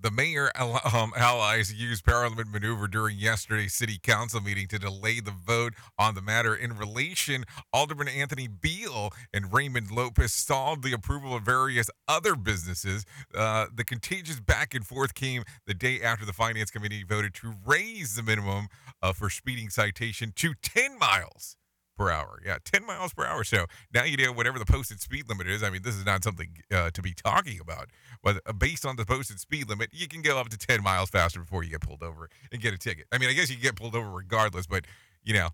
[0.04, 5.30] The mayor um, allies used parliament maneuver during yesterday's city council meeting to delay the
[5.30, 6.54] vote on the matter.
[6.54, 13.06] In relation, Alderman Anthony Beale and Raymond Lopez stalled the approval of various other businesses.
[13.34, 17.54] Uh, the contagious back and forth came the day after the finance committee voted to
[17.64, 18.68] raise the minimum
[19.00, 21.56] uh, for speeding citation to 10 miles
[21.96, 22.40] per hour.
[22.44, 23.44] Yeah, 10 miles per hour.
[23.44, 25.62] So now you know whatever the posted speed limit is.
[25.62, 27.90] I mean, this is not something uh, to be talking about.
[28.22, 31.10] But uh, based on the posted speed limit, you can go up to 10 miles
[31.10, 33.06] faster before you get pulled over and get a ticket.
[33.12, 34.84] I mean, I guess you get pulled over regardless, but,
[35.22, 35.50] you know,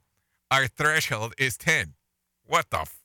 [0.51, 1.95] our threshold is 10.
[2.47, 2.97] What the f-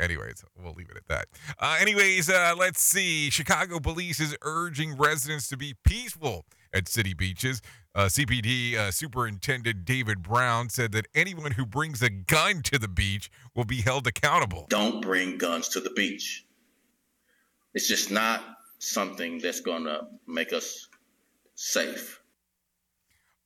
[0.00, 1.26] Anyways, we'll leave it at that.
[1.60, 3.30] Uh, anyways, uh, let's see.
[3.30, 7.60] Chicago police is urging residents to be peaceful at city beaches.
[7.94, 12.88] Uh, CPD uh, Superintendent David Brown said that anyone who brings a gun to the
[12.88, 14.66] beach will be held accountable.
[14.70, 16.46] Don't bring guns to the beach.
[17.74, 18.42] It's just not
[18.78, 20.88] something that's going to make us
[21.54, 22.20] safe.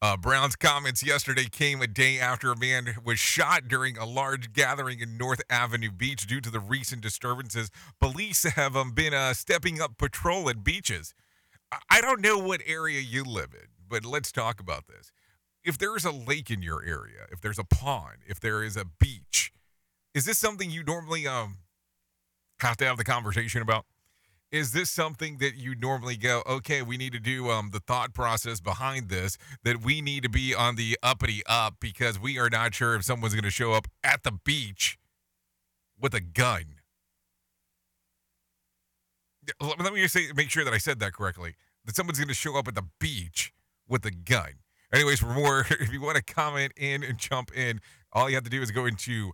[0.02, 4.52] Uh, Brown's comments yesterday came a day after a man was shot during a large
[4.52, 7.70] gathering in North Avenue Beach due to the recent disturbances.
[7.98, 11.14] Police have um, been uh, stepping up patrol at beaches.
[11.90, 15.12] I don't know what area you live in, but let's talk about this.
[15.64, 18.76] If there is a lake in your area, if there's a pond, if there is
[18.76, 19.52] a beach,
[20.14, 21.58] is this something you normally um
[22.60, 23.84] have to have the conversation about?
[24.52, 28.14] Is this something that you normally go, okay, we need to do um the thought
[28.14, 32.48] process behind this that we need to be on the uppity up because we are
[32.48, 34.98] not sure if someone's going to show up at the beach
[36.00, 36.76] with a gun.
[39.60, 41.54] Let me just say, make sure that I said that correctly.
[41.84, 43.52] That someone's going to show up at the beach
[43.88, 44.50] with a gun.
[44.92, 47.80] Anyways, for more, if you want to comment in and jump in,
[48.12, 49.32] all you have to do is go into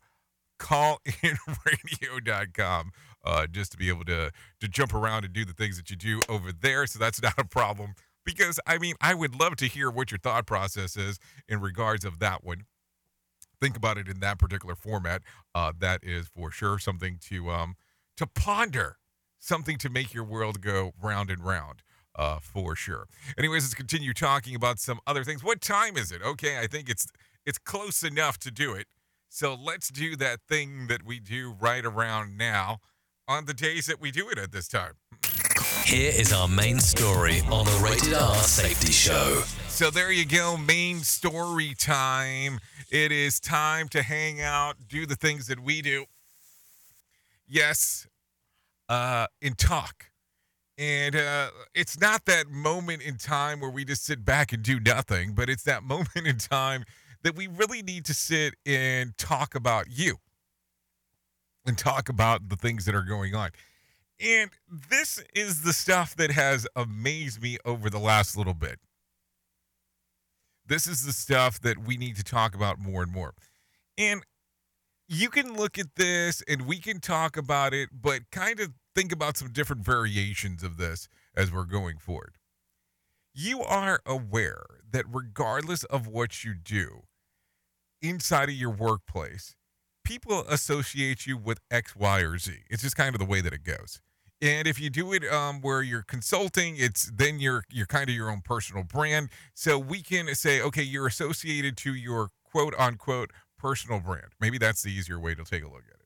[0.58, 2.92] callinradio.com
[3.24, 5.96] uh, just to be able to to jump around and do the things that you
[5.96, 6.86] do over there.
[6.86, 7.94] So that's not a problem.
[8.24, 12.04] Because I mean, I would love to hear what your thought process is in regards
[12.04, 12.66] of that one.
[13.60, 15.22] Think about it in that particular format.
[15.54, 17.74] Uh, that is for sure something to um
[18.16, 18.96] to ponder,
[19.38, 21.82] something to make your world go round and round
[22.16, 23.06] uh, for sure.
[23.38, 25.42] Anyways, let's continue talking about some other things.
[25.42, 26.22] What time is it?
[26.22, 27.06] Okay, I think it's
[27.44, 28.86] it's close enough to do it.
[29.28, 32.78] So let's do that thing that we do right around now
[33.26, 34.92] on the days that we do it at this time.
[35.84, 39.42] Here is our main story on the Rated R Safety Show.
[39.68, 42.60] So there you go, main story time.
[42.90, 46.04] It is time to hang out, do the things that we do.
[47.48, 48.06] Yes,
[48.88, 50.11] uh, and talk.
[50.78, 54.80] And uh, it's not that moment in time where we just sit back and do
[54.80, 56.84] nothing, but it's that moment in time
[57.22, 60.16] that we really need to sit and talk about you
[61.66, 63.50] and talk about the things that are going on.
[64.20, 64.50] And
[64.90, 68.78] this is the stuff that has amazed me over the last little bit.
[70.66, 73.34] This is the stuff that we need to talk about more and more.
[73.98, 74.22] And
[75.08, 79.12] you can look at this and we can talk about it, but kind of think
[79.12, 82.36] about some different variations of this as we're going forward.
[83.34, 87.04] You are aware that regardless of what you do
[88.02, 89.56] inside of your workplace,
[90.04, 92.52] people associate you with X, Y, or Z.
[92.68, 94.00] It's just kind of the way that it goes.
[94.42, 98.14] And if you do it um, where you're consulting, it's then you're you're kind of
[98.16, 99.30] your own personal brand.
[99.54, 104.32] So we can say, okay, you're associated to your quote unquote personal brand.
[104.40, 106.01] Maybe that's the easier way to take a look at it.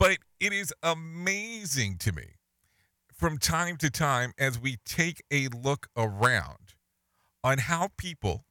[0.00, 2.36] But it is amazing to me
[3.12, 6.74] from time to time as we take a look around
[7.44, 8.46] on how people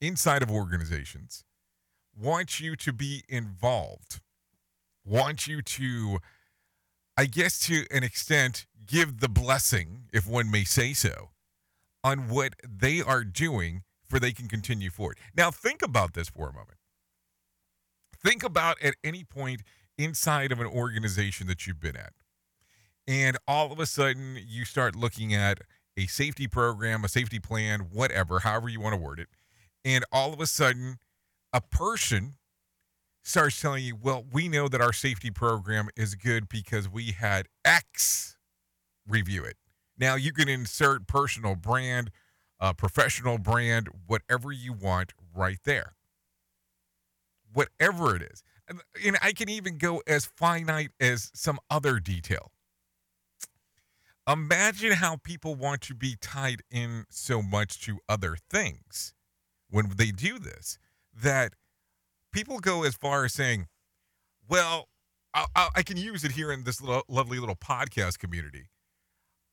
[0.00, 1.44] inside of organizations
[2.20, 4.20] want you to be involved,
[5.04, 6.18] want you to,
[7.16, 11.30] I guess, to an extent, give the blessing, if one may say so,
[12.02, 15.18] on what they are doing for they can continue forward.
[15.36, 16.78] Now, think about this for a moment.
[18.20, 19.62] Think about at any point
[20.02, 22.12] inside of an organization that you've been at,
[23.06, 25.60] and all of a sudden you start looking at
[25.96, 29.28] a safety program, a safety plan, whatever, however you want to word it,
[29.84, 30.98] and all of a sudden
[31.52, 32.34] a person
[33.22, 37.46] starts telling you, well, we know that our safety program is good because we had
[37.64, 38.36] X
[39.06, 39.56] review it.
[39.98, 42.10] Now you can insert personal brand,
[42.58, 45.94] uh, professional brand, whatever you want right there.
[47.52, 48.42] Whatever it is.
[48.70, 52.52] And, I can even go as finite as some other detail.
[54.28, 59.14] Imagine how people want to be tied in so much to other things
[59.70, 60.78] when they do this
[61.12, 61.54] that
[62.32, 63.66] people go as far as saying,
[64.48, 64.88] well,
[65.34, 68.70] I, I, can use it here in this lovely little podcast community.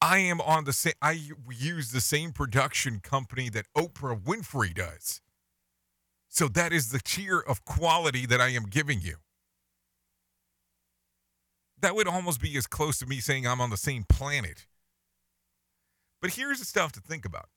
[0.02, 5.22] I am on the same, I use the same production company that Oprah Winfrey does.
[6.38, 9.16] So that is the tier of quality that I am giving you.
[11.82, 14.68] That would almost be as close to me saying I'm on the same planet.
[16.22, 17.50] But here's the stuff to think about.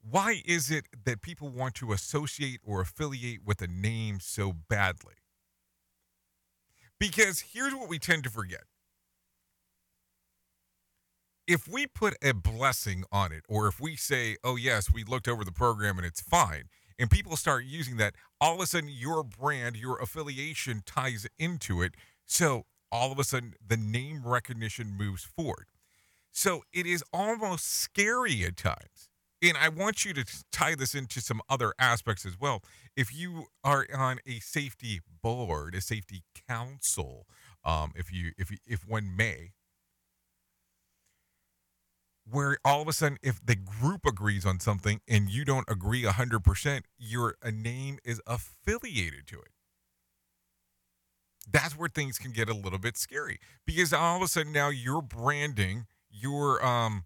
[0.00, 5.16] Why is it that people want to associate or affiliate with a name so badly?
[6.98, 8.62] Because here's what we tend to forget.
[11.46, 15.28] If we put a blessing on it, or if we say, oh, yes, we looked
[15.28, 16.64] over the program and it's fine,
[16.98, 21.82] and people start using that, all of a sudden your brand, your affiliation ties into
[21.82, 21.94] it.
[22.24, 25.66] So all of a sudden the name recognition moves forward.
[26.32, 29.08] So it is almost scary at times.
[29.42, 32.62] And I want you to tie this into some other aspects as well.
[32.96, 37.26] If you are on a safety board, a safety council,
[37.64, 39.52] um, if you if if one may,
[42.28, 46.02] where all of a sudden if the group agrees on something and you don't agree
[46.02, 49.48] 100% your a name is affiliated to it.
[51.50, 54.68] That's where things can get a little bit scary because all of a sudden now
[54.68, 57.04] you're branding your um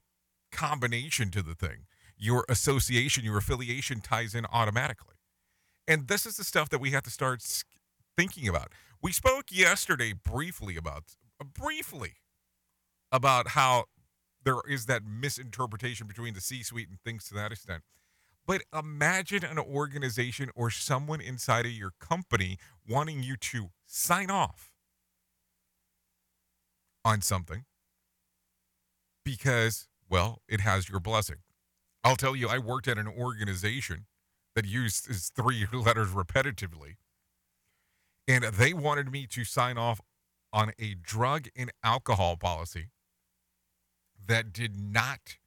[0.51, 1.87] combination to the thing.
[2.17, 5.17] Your association your affiliation ties in automatically.
[5.87, 7.43] And this is the stuff that we have to start
[8.17, 8.73] thinking about.
[9.03, 11.05] We spoke yesterday briefly about
[11.55, 12.15] briefly
[13.13, 13.85] about how
[14.45, 17.83] there is that misinterpretation between the C suite and things to that extent.
[18.47, 24.73] But imagine an organization or someone inside of your company wanting you to sign off
[27.05, 27.65] on something
[29.25, 31.37] because, well, it has your blessing.
[32.03, 34.07] I'll tell you, I worked at an organization
[34.55, 36.97] that used these three letters repetitively,
[38.27, 40.01] and they wanted me to sign off
[40.53, 42.89] on a drug and alcohol policy
[44.31, 45.39] that did not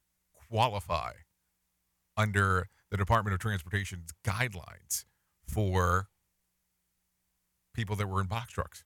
[0.48, 1.12] qualify
[2.16, 5.04] under the Department of Transportation's guidelines
[5.46, 6.08] for
[7.74, 8.84] people that were in box trucks.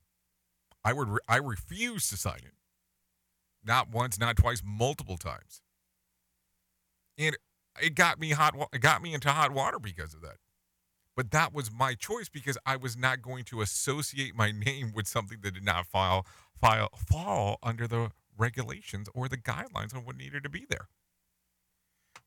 [0.84, 2.54] I would re- I refused to sign it.
[3.64, 5.60] Not once, not twice, multiple times.
[7.18, 7.36] And
[7.82, 10.36] it got me hot it got me into hot water because of that.
[11.16, 15.08] But that was my choice because I was not going to associate my name with
[15.08, 16.24] something that did not file,
[16.60, 20.88] file fall under the regulations or the guidelines on what needed to be there.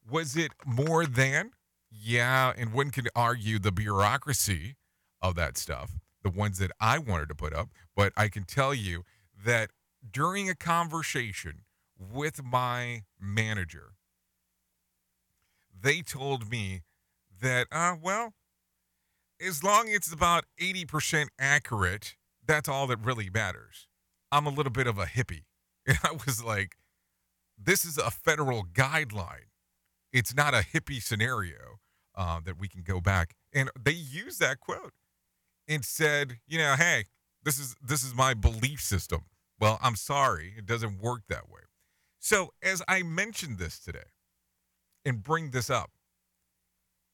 [0.10, 1.52] Was it more than?
[1.92, 4.76] Yeah, and one could argue the bureaucracy
[5.22, 8.74] of that stuff, the ones that I wanted to put up, but I can tell
[8.74, 9.04] you
[9.46, 9.72] that
[10.10, 11.64] during a conversation
[12.00, 13.94] with my manager,
[15.80, 16.82] they told me
[17.42, 18.34] that, uh, well,
[19.46, 23.88] as long as it's about 80% accurate, that's all that really matters.
[24.32, 25.44] I'm a little bit of a hippie.
[25.88, 26.76] And I was like,
[27.58, 29.50] this is a federal guideline.
[30.14, 31.80] It's not a hippie scenario
[32.16, 33.36] uh, that we can go back.
[33.54, 34.94] And they used that quote
[35.68, 37.06] and said, you know, hey,
[37.44, 39.22] this is this is my belief system.
[39.60, 41.62] Well, I'm sorry, it doesn't work that way.
[42.20, 44.12] So as I mentioned this today
[45.06, 45.92] and bring this up,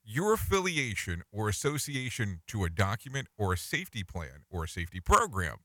[0.03, 5.57] your affiliation or association to a document or a safety plan or a safety program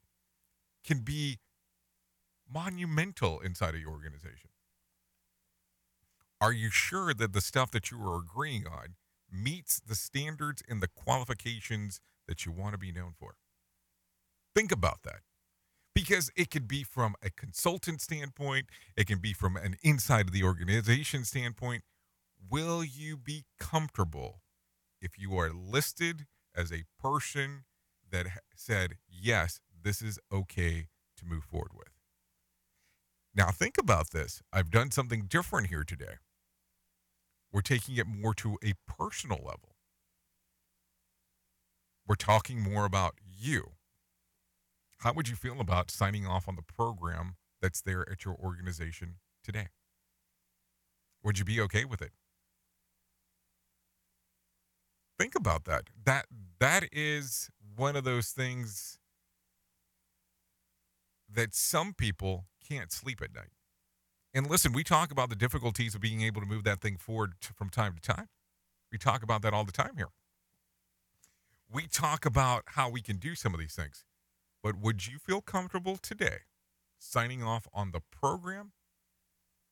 [0.84, 1.38] can be
[2.53, 4.50] monumental inside of your organization.
[6.40, 8.96] Are you sure that the stuff that you are agreeing on
[9.30, 13.36] meets the standards and the qualifications that you want to be known for?
[14.55, 15.20] Think about that.
[15.94, 20.32] Because it could be from a consultant standpoint, it can be from an inside of
[20.32, 21.82] the organization standpoint.
[22.50, 24.40] Will you be comfortable
[25.00, 26.26] if you are listed
[26.57, 27.64] as a person
[28.11, 30.88] that said, yes, this is okay
[31.18, 31.91] to move forward with?
[33.35, 34.43] Now, think about this.
[34.53, 36.16] I've done something different here today.
[37.51, 39.76] We're taking it more to a personal level.
[42.07, 43.72] We're talking more about you.
[44.99, 49.16] How would you feel about signing off on the program that's there at your organization
[49.43, 49.68] today?
[51.22, 52.12] Would you be okay with it?
[55.18, 55.85] Think about that.
[56.05, 56.26] That
[56.59, 58.99] that is one of those things
[61.33, 63.50] that some people can't sleep at night.
[64.34, 67.34] And listen, we talk about the difficulties of being able to move that thing forward
[67.42, 68.28] to, from time to time.
[68.90, 70.08] We talk about that all the time here.
[71.70, 74.04] We talk about how we can do some of these things.
[74.62, 76.38] But would you feel comfortable today
[76.98, 78.72] signing off on the program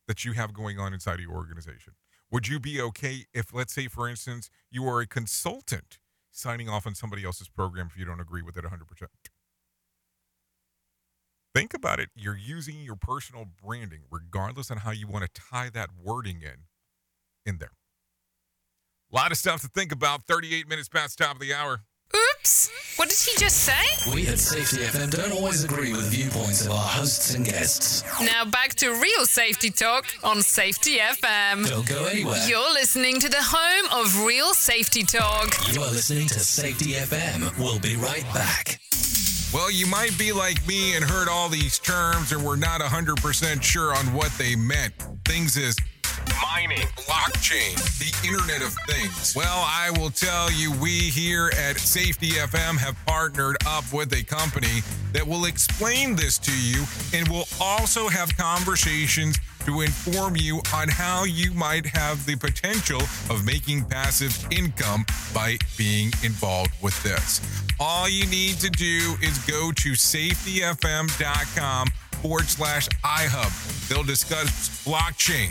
[0.09, 1.95] that you have going on inside your organization?
[2.30, 5.99] Would you be okay if, let's say, for instance, you are a consultant
[6.30, 9.07] signing off on somebody else's program if you don't agree with it 100%?
[11.55, 12.11] Think about it.
[12.15, 16.65] You're using your personal branding, regardless on how you want to tie that wording in,
[17.45, 17.73] in there.
[19.13, 20.23] A lot of stuff to think about.
[20.25, 21.81] 38 minutes past top of the hour.
[22.15, 22.71] Oops!
[22.97, 24.13] What did he just say?
[24.15, 28.05] We at Safety FM don't always agree with viewpoints of our hosts and guests.
[28.21, 31.69] Now back to real safety talk on Safety FM.
[31.69, 32.45] Don't go anywhere.
[32.49, 35.55] You're listening to the home of real safety talk.
[35.73, 37.57] You are listening to Safety FM.
[37.59, 38.81] We'll be right back.
[39.53, 43.63] Well, you might be like me and heard all these terms and we're not 100%
[43.63, 44.95] sure on what they meant.
[45.25, 45.75] Things is
[46.41, 49.35] mining, blockchain, the Internet of Things.
[49.35, 54.23] Well, I will tell you, we here at Safety FM have partnered up with a
[54.23, 54.83] company
[55.13, 59.37] that will explain this to you and will also have conversations
[59.67, 65.05] to inform you on how you might have the potential of making passive income
[65.35, 67.41] by being involved with this.
[67.79, 71.89] All you need to do is go to safetyfm.com
[72.23, 73.89] forward slash iHub.
[73.89, 75.51] They'll discuss blockchain.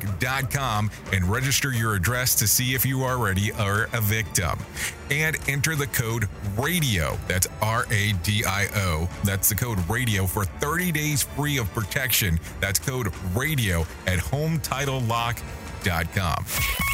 [0.00, 4.58] hometitlelock.com and register your address to see if you already are a victim.
[5.10, 7.18] And enter the code RADIO.
[7.26, 9.08] That's R A D I O.
[9.24, 12.38] That's the code RADIO for 30 days free of protection.
[12.60, 16.44] That's code RADIO at hometitlelock.com.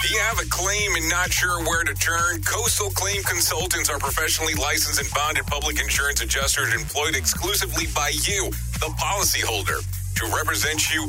[0.03, 2.41] Do you have a claim and not sure where to turn?
[2.43, 8.51] Coastal Claim Consultants are professionally licensed and bonded public insurance adjusters employed exclusively by you,
[8.79, 9.83] the policyholder,
[10.15, 11.09] to represent you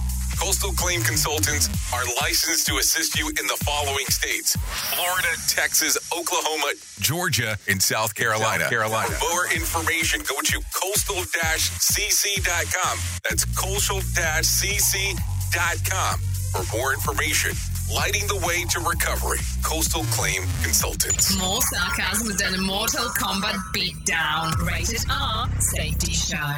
[0.41, 4.57] Coastal Claim Consultants are licensed to assist you in the following states
[4.89, 8.63] Florida, Texas, Oklahoma, Georgia, and South Carolina.
[8.63, 9.11] South Carolina.
[9.11, 12.97] For more information, go to coastal cc.com.
[13.29, 15.09] That's coastal cc.com.
[16.19, 17.51] For more information,
[17.93, 21.37] lighting the way to recovery, Coastal Claim Consultants.
[21.37, 24.57] More sarcasm than a Mortal Kombat beatdown.
[24.67, 25.47] Rated R.
[25.59, 26.57] Safety Show.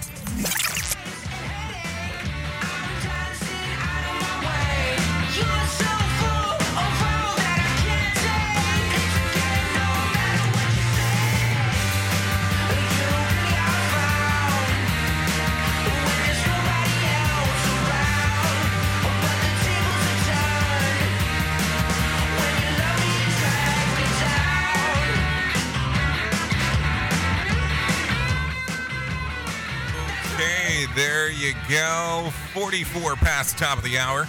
[32.53, 34.27] 44 past the top of the hour.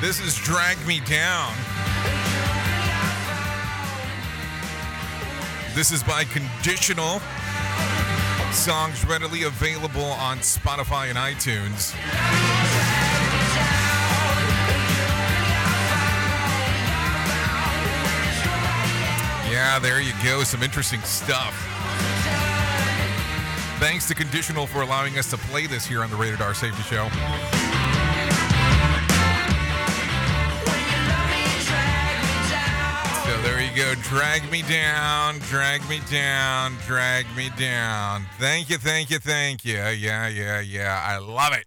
[0.00, 1.52] This is Drag Me Down.
[5.74, 7.20] This is by Conditional.
[8.52, 11.94] Songs readily available on Spotify and iTunes.
[19.50, 20.42] Yeah, there you go.
[20.44, 21.79] Some interesting stuff.
[23.80, 26.82] Thanks to Conditional for allowing us to play this here on the Rated R Safety
[26.82, 27.08] Show.
[33.24, 33.94] So there you go.
[34.02, 38.26] Drag me down, drag me down, drag me down.
[38.38, 39.76] Thank you, thank you, thank you.
[39.76, 41.02] Yeah, yeah, yeah.
[41.02, 41.64] I love it.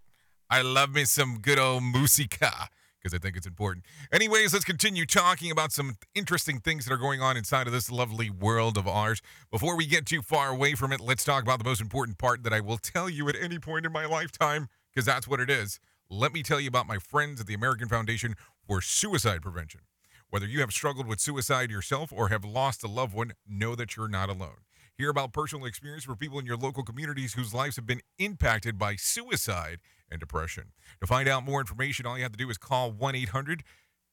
[0.51, 2.69] I love me some good old musica
[3.03, 3.85] because I think it's important.
[4.11, 7.91] Anyways, let's continue talking about some interesting things that are going on inside of this
[7.91, 9.21] lovely world of ours.
[9.51, 12.43] Before we get too far away from it, let's talk about the most important part
[12.43, 15.49] that I will tell you at any point in my lifetime because that's what it
[15.49, 15.79] is.
[16.09, 18.35] Let me tell you about my friends at the American Foundation
[18.65, 19.81] for Suicide Prevention.
[20.29, 23.95] Whether you have struggled with suicide yourself or have lost a loved one, know that
[23.97, 24.63] you're not alone.
[24.97, 28.77] Hear about personal experience for people in your local communities whose lives have been impacted
[28.77, 29.79] by suicide
[30.09, 30.71] and depression.
[31.01, 33.63] To find out more information, all you have to do is call 1 800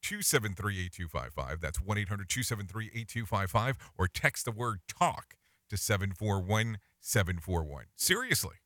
[0.03, 1.61] 273 8255.
[1.61, 5.35] That's 1 800 273 8255 or text the word talk
[5.69, 7.85] to 741 741.
[7.97, 8.57] Seriously.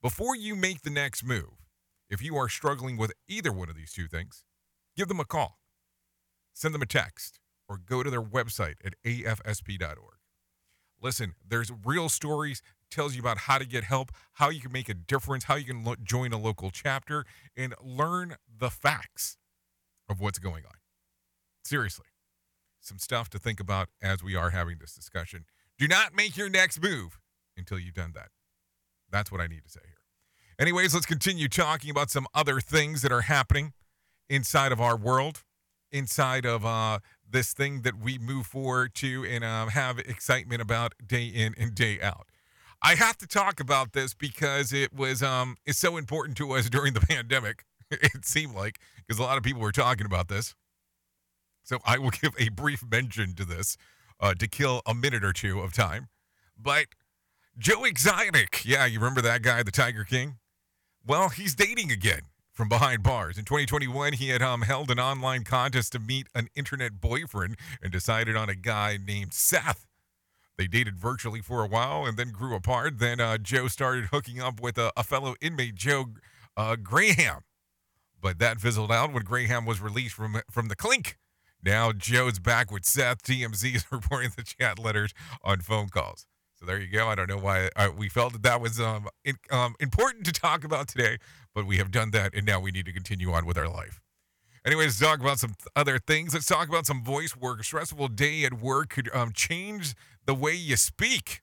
[0.00, 1.60] Before you make the next move,
[2.08, 4.44] if you are struggling with either one of these two things,
[4.96, 5.58] give them a call,
[6.54, 10.19] send them a text, or go to their website at afsp.org.
[11.00, 14.88] Listen, there's real stories tells you about how to get help, how you can make
[14.88, 17.24] a difference, how you can lo- join a local chapter
[17.56, 19.38] and learn the facts
[20.08, 20.74] of what's going on.
[21.64, 22.06] Seriously.
[22.80, 25.44] Some stuff to think about as we are having this discussion.
[25.78, 27.20] Do not make your next move
[27.56, 28.28] until you've done that.
[29.10, 29.94] That's what I need to say here.
[30.58, 33.72] Anyways, let's continue talking about some other things that are happening
[34.28, 35.42] inside of our world,
[35.90, 37.00] inside of uh,
[37.30, 41.74] this thing that we move forward to and um, have excitement about day in and
[41.74, 42.26] day out.
[42.82, 46.70] I have to talk about this because it was um it's so important to us
[46.70, 47.64] during the pandemic.
[47.90, 50.54] It seemed like because a lot of people were talking about this.
[51.64, 53.76] So I will give a brief mention to this
[54.20, 56.08] uh, to kill a minute or two of time.
[56.56, 56.86] But
[57.58, 60.36] Joe Exotic, yeah, you remember that guy, the Tiger King?
[61.04, 62.22] Well, he's dating again
[62.60, 63.38] from behind bars.
[63.38, 67.90] In 2021, he had um, held an online contest to meet an internet boyfriend and
[67.90, 69.86] decided on a guy named Seth.
[70.58, 72.98] They dated virtually for a while and then grew apart.
[72.98, 76.10] Then uh, Joe started hooking up with a, a fellow inmate, Joe
[76.54, 77.44] uh, Graham.
[78.20, 81.16] But that fizzled out when Graham was released from from the clink.
[81.64, 83.22] Now Joe's back with Seth.
[83.22, 86.26] TMZ is reporting the chat letters on phone calls.
[86.60, 87.08] So there you go.
[87.08, 90.32] I don't know why uh, we felt that that was um, in, um, important to
[90.32, 91.16] talk about today,
[91.54, 93.98] but we have done that, and now we need to continue on with our life.
[94.66, 96.34] Anyways, talk about some other things.
[96.34, 97.60] Let's talk about some voice work.
[97.60, 99.94] A stressful day at work could um, change
[100.26, 101.40] the way you speak.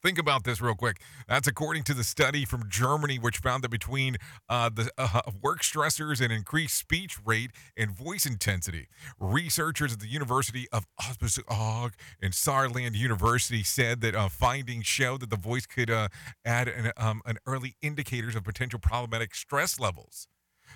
[0.00, 1.00] Think about this real quick.
[1.28, 4.16] That's according to the study from Germany, which found that between
[4.48, 8.86] uh, the uh, work stressors and increased speech rate and voice intensity,
[9.18, 15.30] researchers at the University of Osnabrück and Saarland University said that uh, findings show that
[15.30, 16.08] the voice could uh,
[16.44, 20.28] add an, um, an early indicators of potential problematic stress levels.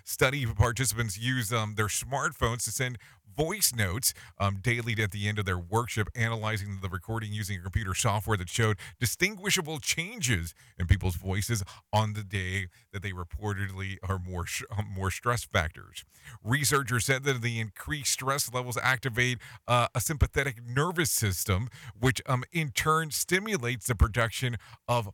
[0.04, 2.98] Study participants used um, their smartphones to send
[3.36, 7.62] voice notes um, daily at the end of their workshop, analyzing the recording using a
[7.62, 11.62] computer software that showed distinguishable changes in people's voices
[11.92, 14.44] on the day that they reportedly are more
[14.76, 16.04] um, more stress factors.
[16.42, 21.68] Researchers said that the increased stress levels activate uh, a sympathetic nervous system,
[21.98, 24.56] which um, in turn stimulates the production
[24.88, 25.10] of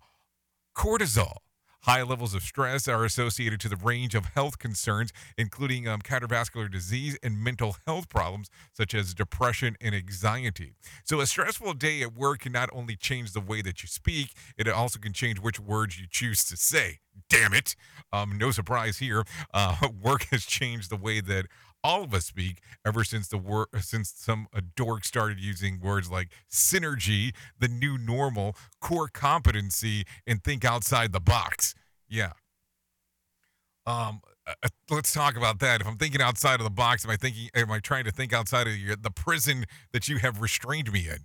[0.77, 1.39] cortisol.
[1.83, 6.71] High levels of stress are associated to the range of health concerns, including um, cardiovascular
[6.71, 10.75] disease and mental health problems such as depression and anxiety.
[11.05, 14.33] So, a stressful day at work can not only change the way that you speak,
[14.57, 16.99] it also can change which words you choose to say.
[17.29, 17.75] Damn it.
[18.13, 19.25] Um, no surprise here.
[19.53, 21.47] Uh, work has changed the way that
[21.85, 26.11] all of us speak ever since the word since some a dork started using words
[26.11, 31.75] like synergy, the new normal, core competency, and think outside the box.
[32.09, 32.33] Yeah.
[33.87, 35.81] Um, uh, uh, let's talk about that.
[35.81, 37.49] If I'm thinking outside of the box, am I thinking?
[37.55, 41.09] Am I trying to think outside of your, the prison that you have restrained me
[41.09, 41.25] in?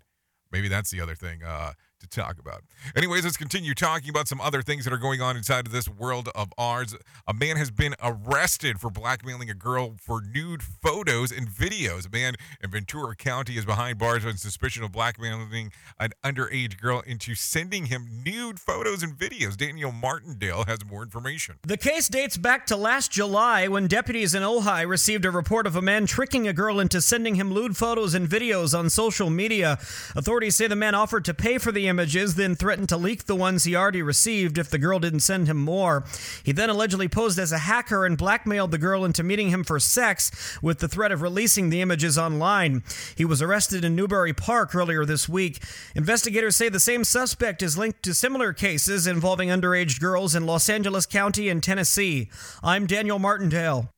[0.51, 1.43] Maybe that's the other thing.
[1.43, 1.73] Uh,
[2.03, 2.63] to talk about.
[2.95, 5.89] Anyways, let's continue talking about some other things that are going on inside of this
[5.89, 6.95] world of ours.
[7.27, 12.05] A man has been arrested for blackmailing a girl for nude photos and videos.
[12.07, 17.01] A man in Ventura County is behind bars on suspicion of blackmailing an underage girl
[17.01, 19.57] into sending him nude photos and videos.
[19.57, 21.55] Daniel Martindale has more information.
[21.63, 25.75] The case dates back to last July when deputies in Ojai received a report of
[25.75, 29.77] a man tricking a girl into sending him lewd photos and videos on social media.
[30.15, 33.35] Authorities say the man offered to pay for the images, then threatened to leak the
[33.35, 36.03] ones he already received if the girl didn't send him more.
[36.43, 39.79] He then allegedly posed as a hacker and blackmailed the girl into meeting him for
[39.79, 42.81] sex with the threat of releasing the images online.
[43.15, 45.63] He was arrested in Newbury Park earlier this week.
[45.95, 50.67] Investigators say the same suspect is linked to similar cases involving underage girls in Los
[50.67, 52.29] Angeles County and Tennessee.
[52.63, 53.89] I'm Daniel Martindale.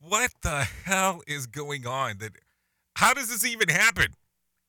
[0.00, 2.18] What the hell is going on?
[2.18, 2.32] That
[2.96, 4.08] how does this even happen?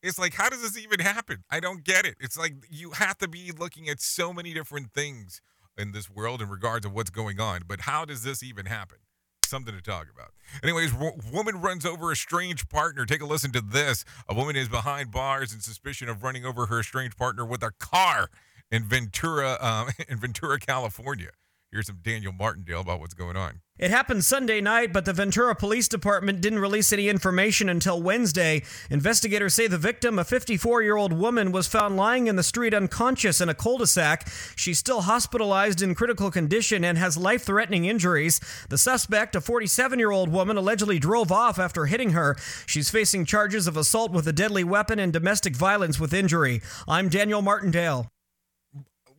[0.01, 1.43] It's like, how does this even happen?
[1.49, 2.15] I don't get it.
[2.19, 5.41] It's like you have to be looking at so many different things
[5.77, 7.61] in this world in regards of what's going on.
[7.67, 8.97] But how does this even happen?
[9.45, 10.31] Something to talk about.
[10.61, 13.05] Anyways, woman runs over a strange partner.
[13.05, 14.05] Take a listen to this.
[14.27, 17.71] A woman is behind bars in suspicion of running over her estranged partner with a
[17.79, 18.29] car
[18.71, 21.31] in Ventura, um, in Ventura, California.
[21.71, 23.61] Here's some Daniel Martindale about what's going on.
[23.77, 28.63] It happened Sunday night, but the Ventura Police Department didn't release any information until Wednesday.
[28.89, 32.73] Investigators say the victim, a 54 year old woman, was found lying in the street
[32.73, 34.27] unconscious in a cul de sac.
[34.55, 38.41] She's still hospitalized in critical condition and has life threatening injuries.
[38.69, 42.35] The suspect, a 47 year old woman, allegedly drove off after hitting her.
[42.65, 46.63] She's facing charges of assault with a deadly weapon and domestic violence with injury.
[46.87, 48.11] I'm Daniel Martindale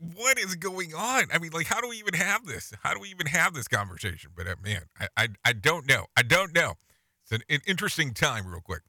[0.01, 1.25] what is going on?
[1.33, 2.73] I mean, like, how do we even have this?
[2.83, 4.31] How do we even have this conversation?
[4.35, 6.07] But uh, man, I, I, I don't know.
[6.17, 6.75] I don't know.
[7.25, 8.83] It's an, an, interesting time, real quick.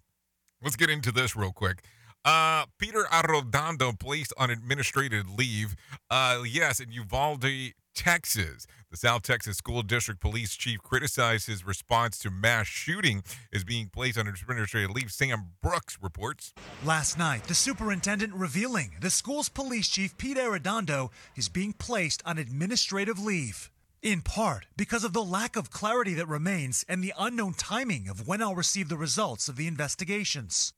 [0.63, 1.83] Let's get into this real quick.
[2.23, 5.75] Uh, Peter Arredondo placed on administrative leave.
[6.09, 8.67] Uh, yes, in Uvalde, Texas.
[8.89, 13.23] The South Texas School District Police Chief criticized his response to mass shooting
[13.53, 15.11] as being placed on administrative leave.
[15.11, 16.53] Sam Brooks reports.
[16.83, 22.37] Last night, the superintendent revealing the school's police chief, Pete Arredondo, is being placed on
[22.37, 23.71] administrative leave.
[24.01, 28.27] In part because of the lack of clarity that remains and the unknown timing of
[28.27, 30.73] when I'll receive the results of the investigations.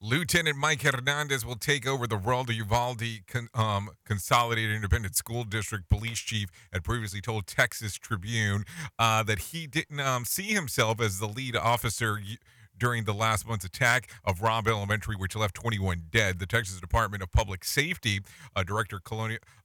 [0.00, 2.16] Lieutenant Mike Hernandez will take over the.
[2.46, 3.02] The Uvalde
[3.54, 8.64] um, Consolidated Independent School District Police Chief had previously told Texas Tribune
[8.98, 12.20] uh, that he didn't um, see himself as the lead officer
[12.76, 16.40] during the last month's attack of Robb Elementary, which left 21 dead.
[16.40, 18.20] The Texas Department of Public Safety
[18.54, 19.00] uh, Director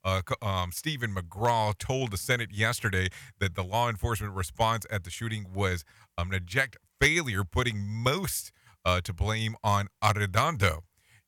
[0.06, 3.10] uh, um, Steven McCraw told the Senate yesterday
[3.40, 5.84] that the law enforcement response at the shooting was
[6.18, 8.52] um, an abject failure, putting most
[8.86, 10.80] uh, to blame on Arredondo.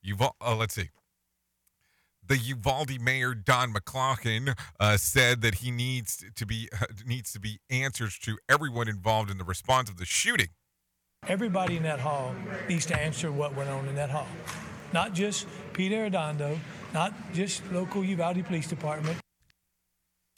[0.06, 0.90] Uval- uh, let's see.
[2.26, 6.68] The Uvalde mayor Don McLaughlin uh, said that he needs to be
[7.06, 10.48] needs to be answers to everyone involved in the response of the shooting.
[11.26, 12.34] Everybody in that hall
[12.68, 14.26] needs to answer what went on in that hall.
[14.92, 16.58] Not just Peter Arredondo,
[16.92, 19.18] not just local Uvalde Police Department.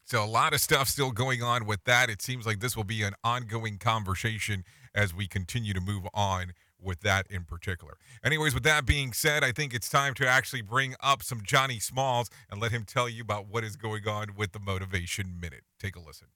[0.04, 2.08] So a lot of stuff still going on with that.
[2.08, 4.64] It seems like this will be an ongoing conversation
[4.94, 7.94] as we continue to move on with that in particular.
[8.24, 11.78] Anyways, with that being said, I think it's time to actually bring up some Johnny
[11.78, 15.64] Smalls and let him tell you about what is going on with the Motivation Minute.
[15.78, 16.28] Take a listen.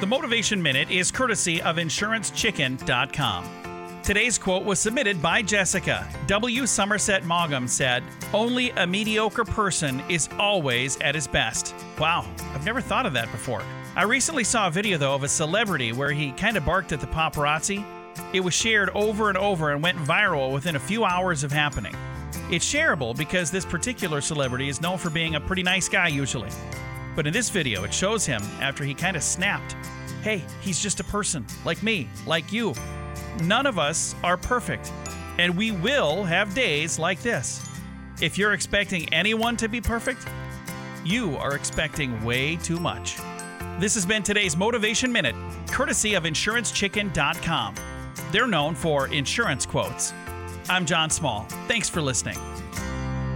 [0.00, 3.62] The Motivation Minute is courtesy of InsuranceChicken.com.
[4.02, 6.08] Today's quote was submitted by Jessica.
[6.26, 6.66] W.
[6.66, 8.02] Somerset Maugham said,
[8.34, 11.72] Only a mediocre person is always at his best.
[12.00, 13.62] Wow, I've never thought of that before.
[13.94, 17.00] I recently saw a video, though, of a celebrity where he kind of barked at
[17.00, 17.84] the paparazzi.
[18.32, 21.94] It was shared over and over and went viral within a few hours of happening.
[22.50, 26.50] It's shareable because this particular celebrity is known for being a pretty nice guy usually.
[27.14, 29.72] But in this video, it shows him after he kind of snapped.
[30.22, 32.74] Hey, he's just a person, like me, like you.
[33.42, 34.92] None of us are perfect,
[35.38, 37.66] and we will have days like this.
[38.20, 40.26] If you're expecting anyone to be perfect,
[41.04, 43.16] you are expecting way too much.
[43.78, 45.34] This has been today's Motivation Minute,
[45.68, 47.74] courtesy of InsuranceChicken.com.
[48.32, 50.14] They're known for insurance quotes.
[50.68, 51.42] I'm John Small.
[51.68, 52.38] Thanks for listening.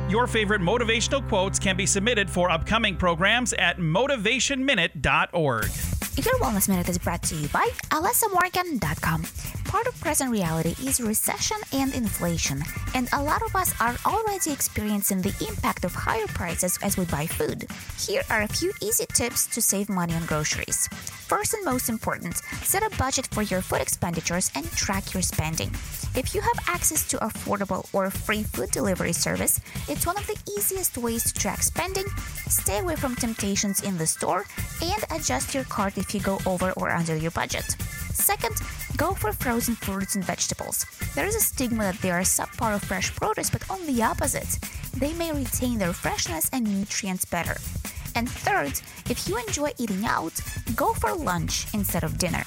[0.09, 5.96] Your favorite motivational quotes can be submitted for upcoming programs at motivationminute.org.
[6.17, 9.27] Your Wellness Minute is brought to you by AlessaMorgan.com.
[9.67, 12.63] Part of present reality is recession and inflation,
[12.95, 17.05] and a lot of us are already experiencing the impact of higher prices as we
[17.05, 17.67] buy food.
[18.01, 20.89] Here are a few easy tips to save money on groceries.
[21.27, 25.71] First and most important, set a budget for your food expenditures and track your spending.
[26.15, 30.39] If you have access to affordable or free food delivery service, it's one of the
[30.57, 32.07] easiest ways to track spending,
[32.49, 34.47] stay away from temptations in the store,
[34.81, 37.65] and adjust your cart if you go over or under your budget.
[38.13, 38.57] Second,
[38.97, 40.87] go for frozen fruits and vegetables.
[41.15, 44.59] There is a stigma that they are subpar of fresh produce, but on the opposite,
[44.97, 47.57] they may retain their freshness and nutrients better.
[48.15, 48.81] And third,
[49.11, 50.33] if you enjoy eating out,
[50.75, 52.45] go for lunch instead of dinner.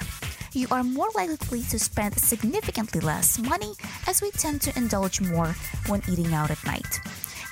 [0.54, 3.74] You are more likely to spend significantly less money
[4.08, 5.56] as we tend to indulge more
[5.88, 7.00] when eating out at night.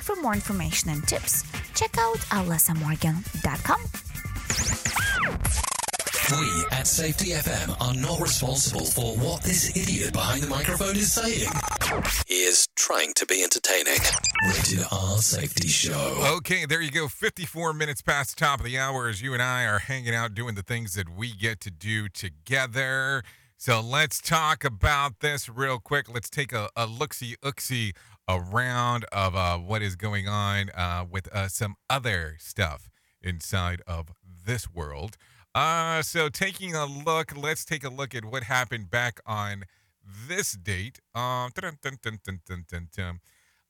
[0.02, 1.44] For more information and tips,
[1.76, 3.82] check out alessamorgan.com.
[6.30, 11.14] We at Safety FM are not responsible for what this idiot behind the microphone is
[11.14, 11.50] saying.
[12.28, 14.00] He is trying to be entertaining.
[14.46, 16.34] Rated R Safety Show.
[16.36, 17.08] Okay, there you go.
[17.08, 20.34] 54 minutes past the top of the hour as you and I are hanging out
[20.34, 23.24] doing the things that we get to do together.
[23.56, 26.14] So let's talk about this real quick.
[26.14, 27.96] Let's take a, a look-see ooksy
[28.28, 32.90] around of uh, what is going on uh, with uh, some other stuff
[33.22, 34.10] inside of
[34.46, 35.16] this world.
[35.58, 39.64] Uh, so taking a look, let's take a look at what happened back on
[40.28, 41.00] this date.
[41.16, 41.52] Um.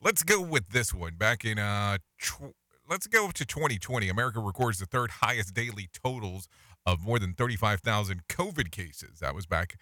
[0.00, 1.14] Let's go with this one.
[1.16, 2.54] Back in uh, tw-
[2.88, 4.10] let's go to 2020.
[4.10, 6.46] America records the third highest daily totals
[6.84, 9.20] of more than 35,000 COVID cases.
[9.20, 9.76] That was back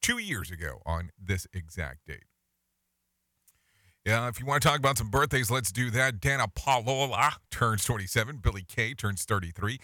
[0.00, 2.24] two years ago on this exact date.
[4.06, 6.20] Yeah, if you want to talk about some birthdays, let's do that.
[6.20, 8.38] Danna Paola turns 27.
[8.38, 9.78] Billie Kay turns 33.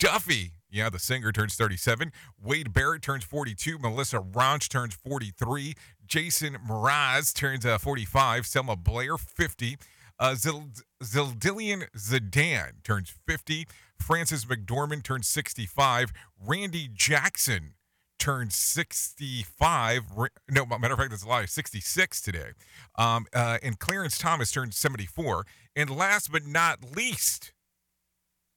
[0.00, 2.12] Duffy, yeah, the singer turns 37.
[2.42, 3.78] Wade Barrett turns 42.
[3.78, 5.74] Melissa Rauch turns 43.
[6.06, 8.46] Jason Mraz turns uh, 45.
[8.46, 9.76] Selma Blair, 50.
[10.20, 10.70] Uh, Zil-
[11.02, 13.66] Zildillian Zidane turns 50.
[13.98, 16.12] Frances McDormand turns 65.
[16.44, 17.74] Randy Jackson
[18.18, 20.02] turned 65.
[20.50, 21.44] No, matter of fact, that's a lie.
[21.46, 22.50] 66 today.
[22.96, 25.46] Um, uh, and Clarence Thomas turned 74.
[25.76, 27.52] And last but not least,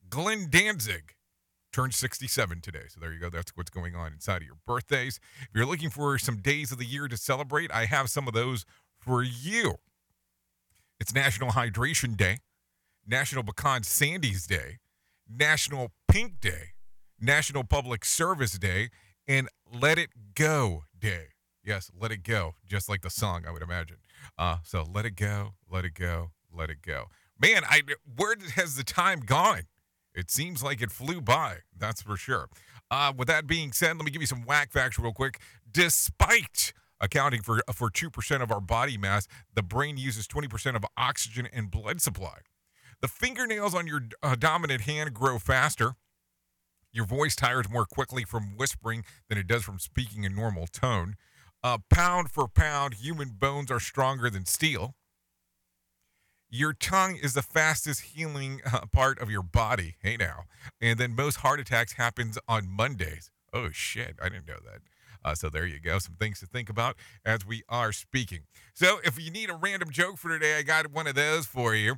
[0.10, 1.14] Glenn Danzig
[1.72, 2.84] turned 67 today.
[2.90, 3.30] So there you go.
[3.30, 5.20] That's what's going on inside of your birthdays.
[5.42, 8.34] If you're looking for some days of the year to celebrate, I have some of
[8.34, 8.66] those
[9.00, 9.76] for you.
[11.00, 12.40] It's National Hydration Day,
[13.08, 14.78] National Pecan Sandies Day,
[15.28, 16.74] National Pink Day,
[17.20, 18.90] National Public Service Day,
[19.28, 21.28] and Let It Go Day.
[21.64, 23.98] Yes, let it go, just like the song, I would imagine.
[24.38, 27.06] Uh, so let it go, let it go, let it go.
[27.40, 27.82] Man, I
[28.16, 29.64] where has the time gone?
[30.14, 31.60] It seems like it flew by.
[31.78, 32.50] That's for sure.
[32.90, 35.40] Uh, with that being said, let me give you some whack facts real quick.
[35.72, 40.76] Despite accounting for for two percent of our body mass, the brain uses twenty percent
[40.76, 42.40] of oxygen and blood supply.
[43.02, 45.96] The fingernails on your uh, dominant hand grow faster.
[46.94, 51.16] Your voice tires more quickly from whispering than it does from speaking in normal tone.
[51.64, 54.96] Uh, pound for pound, human bones are stronger than steel.
[56.54, 59.96] Your tongue is the fastest healing uh, part of your body.
[60.02, 60.44] Hey now,
[60.82, 63.32] and then most heart attacks happens on Mondays.
[63.54, 64.82] Oh shit, I didn't know that.
[65.24, 68.42] Uh, so there you go, some things to think about as we are speaking.
[68.74, 71.74] So if you need a random joke for today, I got one of those for
[71.74, 71.96] you.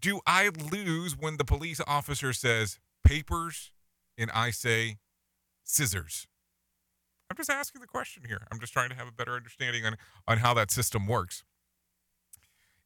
[0.00, 3.70] Do I lose when the police officer says papers
[4.18, 4.96] and I say
[5.62, 6.26] scissors?
[7.30, 8.48] I'm just asking the question here.
[8.50, 9.96] I'm just trying to have a better understanding on,
[10.26, 11.44] on how that system works.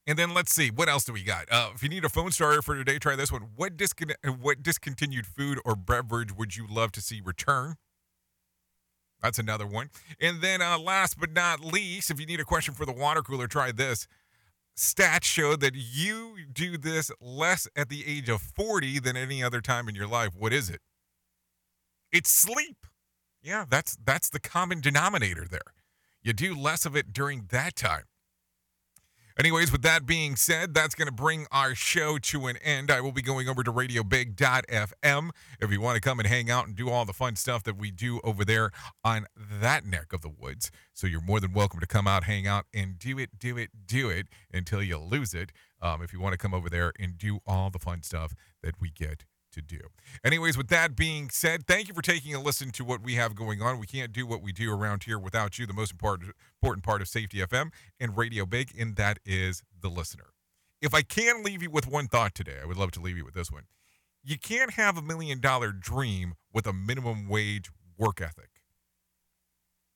[0.07, 1.46] And then let's see, what else do we got?
[1.50, 3.48] Uh, if you need a phone starter for today, try this one.
[3.57, 7.74] What, discon- what discontinued food or beverage would you love to see return?
[9.20, 9.90] That's another one.
[10.20, 13.22] And then uh, last but not least, if you need a question for the water
[13.22, 14.07] cooler, try this.
[14.76, 19.61] Stats show that you do this less at the age of 40 than any other
[19.61, 20.30] time in your life.
[20.36, 20.80] What is it?
[22.12, 22.86] It's sleep.
[23.42, 25.72] Yeah, that's that's the common denominator there.
[26.22, 28.04] You do less of it during that time.
[29.39, 32.91] Anyways, with that being said, that's going to bring our show to an end.
[32.91, 35.30] I will be going over to radiobig.fm
[35.61, 37.76] if you want to come and hang out and do all the fun stuff that
[37.76, 38.70] we do over there
[39.05, 39.26] on
[39.61, 40.70] that neck of the woods.
[40.95, 43.68] So you're more than welcome to come out, hang out, and do it, do it,
[43.87, 45.53] do it until you lose it.
[45.82, 48.80] Um, if you want to come over there and do all the fun stuff that
[48.80, 49.26] we get
[49.57, 49.80] to do.
[50.24, 53.34] Anyways, with that being said, thank you for taking a listen to what we have
[53.34, 53.80] going on.
[53.80, 56.32] We can't do what we do around here without you, the most important
[56.62, 60.26] important part of Safety FM and Radio Big, and that is the listener.
[60.80, 63.24] If I can leave you with one thought today, I would love to leave you
[63.24, 63.64] with this one.
[64.22, 68.50] You can't have a million dollar dream with a minimum wage work ethic.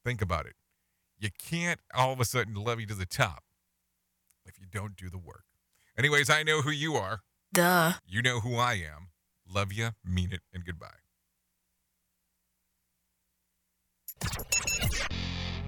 [0.04, 0.54] Think about it.
[1.18, 3.44] You can't all of a sudden levy to the top
[4.46, 5.44] if you don't do the work.
[5.98, 7.20] Anyways, I know who you are.
[7.52, 7.94] Duh.
[8.06, 9.08] You know who I am.
[9.52, 11.00] Love you, mean it, and goodbye.